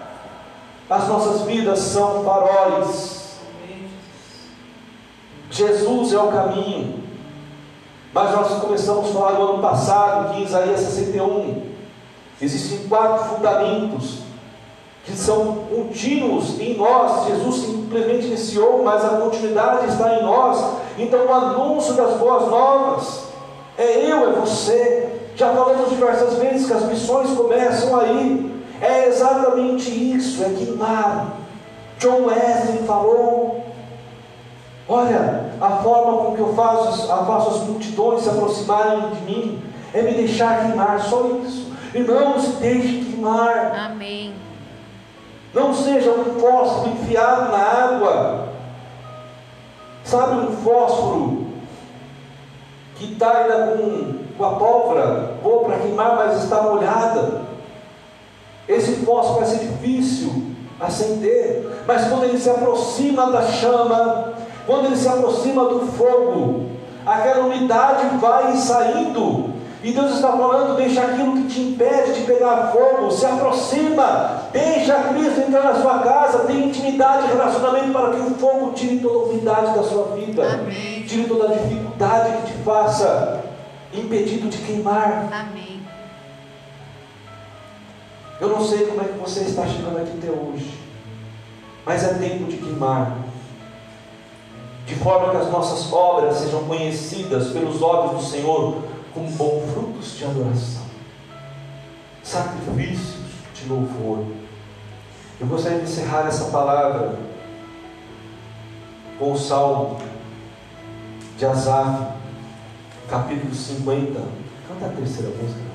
as 0.90 1.06
nossas 1.06 1.42
vidas 1.42 1.78
são 1.78 2.24
faróis. 2.24 3.21
Jesus 5.52 6.14
é 6.14 6.18
o 6.18 6.28
caminho. 6.28 7.02
Mas 8.12 8.32
nós 8.32 8.60
começamos 8.60 9.10
a 9.10 9.12
falar 9.12 9.32
no 9.38 9.52
ano 9.52 9.62
passado, 9.62 10.32
que 10.32 10.40
em 10.40 10.44
Isaías 10.44 10.80
61, 10.80 11.62
existem 12.40 12.88
quatro 12.88 13.36
fundamentos 13.36 14.20
que 15.04 15.12
são 15.12 15.64
contínuos 15.70 16.58
em 16.58 16.76
nós. 16.76 17.26
Jesus 17.26 17.66
simplesmente 17.66 18.26
iniciou, 18.26 18.82
mas 18.82 19.04
a 19.04 19.18
continuidade 19.18 19.88
está 19.88 20.14
em 20.14 20.22
nós. 20.22 20.64
Então, 20.98 21.26
o 21.26 21.32
anúncio 21.32 21.94
das 21.94 22.16
boas 22.16 22.48
novas 22.48 23.24
é 23.76 24.10
eu, 24.10 24.30
é 24.30 24.32
você. 24.32 25.08
Já 25.36 25.52
falamos 25.52 25.90
diversas 25.90 26.34
vezes 26.34 26.66
que 26.66 26.72
as 26.72 26.84
missões 26.84 27.30
começam 27.30 27.98
aí. 27.98 28.50
É 28.80 29.06
exatamente 29.06 29.90
isso, 29.90 30.42
é 30.42 30.48
queimar. 30.48 31.36
John 31.98 32.26
Wesley 32.26 32.84
falou: 32.86 33.62
Olha, 34.88 35.52
a 35.60 35.70
forma 35.82 36.24
com 36.24 36.34
que 36.34 36.40
eu 36.40 36.54
faço, 36.54 37.10
eu 37.10 37.26
faço 37.26 37.50
as 37.50 37.68
multidões 37.68 38.22
se 38.22 38.28
aproximarem 38.28 39.10
de 39.10 39.20
mim 39.22 39.62
é 39.94 40.02
me 40.02 40.12
deixar 40.14 40.66
queimar, 40.66 41.00
só 41.00 41.26
isso. 41.44 41.70
Irmão, 41.94 42.40
se 42.40 42.52
deixe 42.52 43.04
queimar. 43.04 43.90
Amém. 43.90 44.34
Não 45.52 45.74
seja 45.74 46.10
um 46.10 46.40
fósforo 46.40 46.90
enfiado 46.90 47.52
na 47.52 47.58
água. 47.58 48.48
Sabe 50.02 50.46
um 50.46 50.56
fósforo 50.56 51.46
que 52.96 53.12
está 53.12 53.30
ainda 53.38 53.76
com, 53.76 54.14
com 54.36 54.44
a 54.44 54.54
pólvora 54.54 55.34
boa 55.42 55.64
para 55.64 55.78
queimar, 55.78 56.16
mas 56.16 56.42
está 56.42 56.62
molhada. 56.62 57.42
Esse 58.66 59.04
fósforo 59.04 59.40
vai 59.40 59.48
ser 59.48 59.58
difícil 59.58 60.52
acender. 60.80 61.84
Mas 61.86 62.08
quando 62.08 62.24
ele 62.24 62.38
se 62.38 62.48
aproxima 62.48 63.30
da 63.30 63.42
chama, 63.42 64.32
quando 64.66 64.86
ele 64.86 64.96
se 64.96 65.08
aproxima 65.08 65.64
do 65.64 65.80
fogo, 65.92 66.70
aquela 67.04 67.46
unidade 67.46 68.16
vai 68.18 68.56
saindo. 68.56 69.52
E 69.82 69.90
Deus 69.90 70.12
está 70.12 70.32
falando: 70.32 70.76
deixa 70.76 71.02
aquilo 71.02 71.36
que 71.36 71.48
te 71.48 71.60
impede 71.60 72.20
de 72.20 72.20
pegar 72.22 72.72
fogo, 72.72 73.10
se 73.10 73.26
aproxima, 73.26 74.42
deixa 74.52 74.94
Cristo 74.94 75.40
entrar 75.40 75.64
na 75.64 75.82
sua 75.82 75.98
casa, 75.98 76.40
tem 76.40 76.68
intimidade, 76.68 77.26
relacionamento 77.26 77.92
para 77.92 78.10
que 78.10 78.20
o 78.20 78.34
fogo 78.36 78.72
tire 78.72 79.00
toda 79.00 79.18
a 79.18 79.22
umidade 79.22 79.74
da 79.74 79.82
sua 79.82 80.14
vida, 80.14 80.46
Amém. 80.46 81.02
tire 81.02 81.24
toda 81.24 81.52
a 81.52 81.56
dificuldade 81.56 82.36
que 82.36 82.52
te 82.52 82.58
faça 82.62 83.40
impedido 83.92 84.48
de 84.48 84.58
queimar. 84.58 85.28
Amém. 85.32 85.82
Eu 88.40 88.48
não 88.48 88.64
sei 88.64 88.86
como 88.86 89.00
é 89.00 89.04
que 89.04 89.18
você 89.18 89.40
está 89.40 89.66
chegando 89.66 89.98
aqui 89.98 90.18
até 90.18 90.30
hoje, 90.30 90.78
mas 91.84 92.04
é 92.04 92.14
tempo 92.14 92.44
de 92.44 92.56
queimar, 92.56 93.16
de 94.86 94.94
forma 94.96 95.30
que 95.30 95.36
as 95.36 95.50
nossas 95.50 95.92
obras 95.92 96.36
sejam 96.36 96.64
conhecidas 96.64 97.48
pelos 97.48 97.80
olhos 97.80 98.22
do 98.22 98.30
Senhor 98.30 98.82
como 99.14 99.30
bons 99.30 99.72
frutos 99.72 100.16
de 100.16 100.24
adoração, 100.24 100.82
sacrifícios 102.22 103.22
de 103.54 103.68
louvor. 103.68 104.24
Eu 105.40 105.46
gostaria 105.46 105.78
de 105.78 105.84
encerrar 105.84 106.26
essa 106.26 106.46
palavra 106.46 107.18
com 109.18 109.32
o 109.32 109.38
salmo 109.38 109.98
de 111.36 111.46
Asaf, 111.46 112.12
capítulo 113.08 113.54
50. 113.54 114.20
Canta 114.68 114.86
a 114.86 114.88
terceira 114.88 115.28
música. 115.30 115.72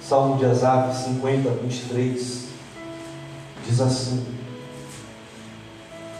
Salmo 0.00 0.36
de 0.36 0.44
Asaf 0.44 0.94
50, 1.04 1.48
23. 1.48 2.44
Diz 3.66 3.80
assim: 3.80 4.26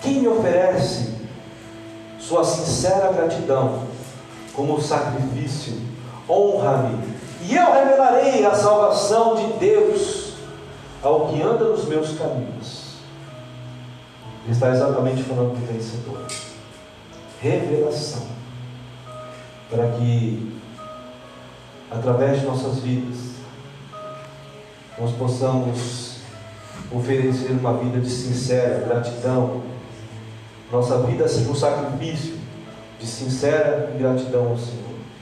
Quem 0.01 0.21
me 0.21 0.29
oferece 0.29 1.14
sua 2.27 2.45
sincera 2.45 3.13
gratidão 3.13 3.83
como 4.55 4.81
sacrifício, 4.81 5.75
honra-me, 6.29 6.99
e 7.43 7.55
eu 7.55 7.73
revelarei 7.73 8.47
a 8.47 8.55
salvação 8.55 9.35
de 9.35 9.59
Deus 9.59 10.35
ao 11.03 11.29
que 11.29 11.43
anda 11.43 11.65
nos 11.65 11.85
meus 11.87 12.17
caminhos. 12.17 12.95
Ele 14.45 14.53
está 14.53 14.71
exatamente 14.71 15.23
falando 15.23 15.55
do 15.55 15.73
vencedor. 15.73 16.27
Revelação. 17.41 18.23
Para 19.71 19.89
que, 19.93 20.61
através 21.91 22.41
de 22.41 22.47
nossas 22.47 22.79
vidas, 22.79 23.35
nós 24.99 25.13
possamos 25.13 26.19
oferecer 26.93 27.53
uma 27.53 27.75
vida 27.79 27.99
de 28.01 28.09
sincera 28.09 28.85
gratidão. 28.87 29.63
Nossa 30.73 30.99
vida 30.99 31.29
seja 31.29 31.51
um 31.51 31.55
sacrifício 31.55 32.39
de 32.99 33.07
sincera 33.07 33.93
gratidão 33.99 34.49
ao 34.49 34.59
Senhor. 34.59 34.84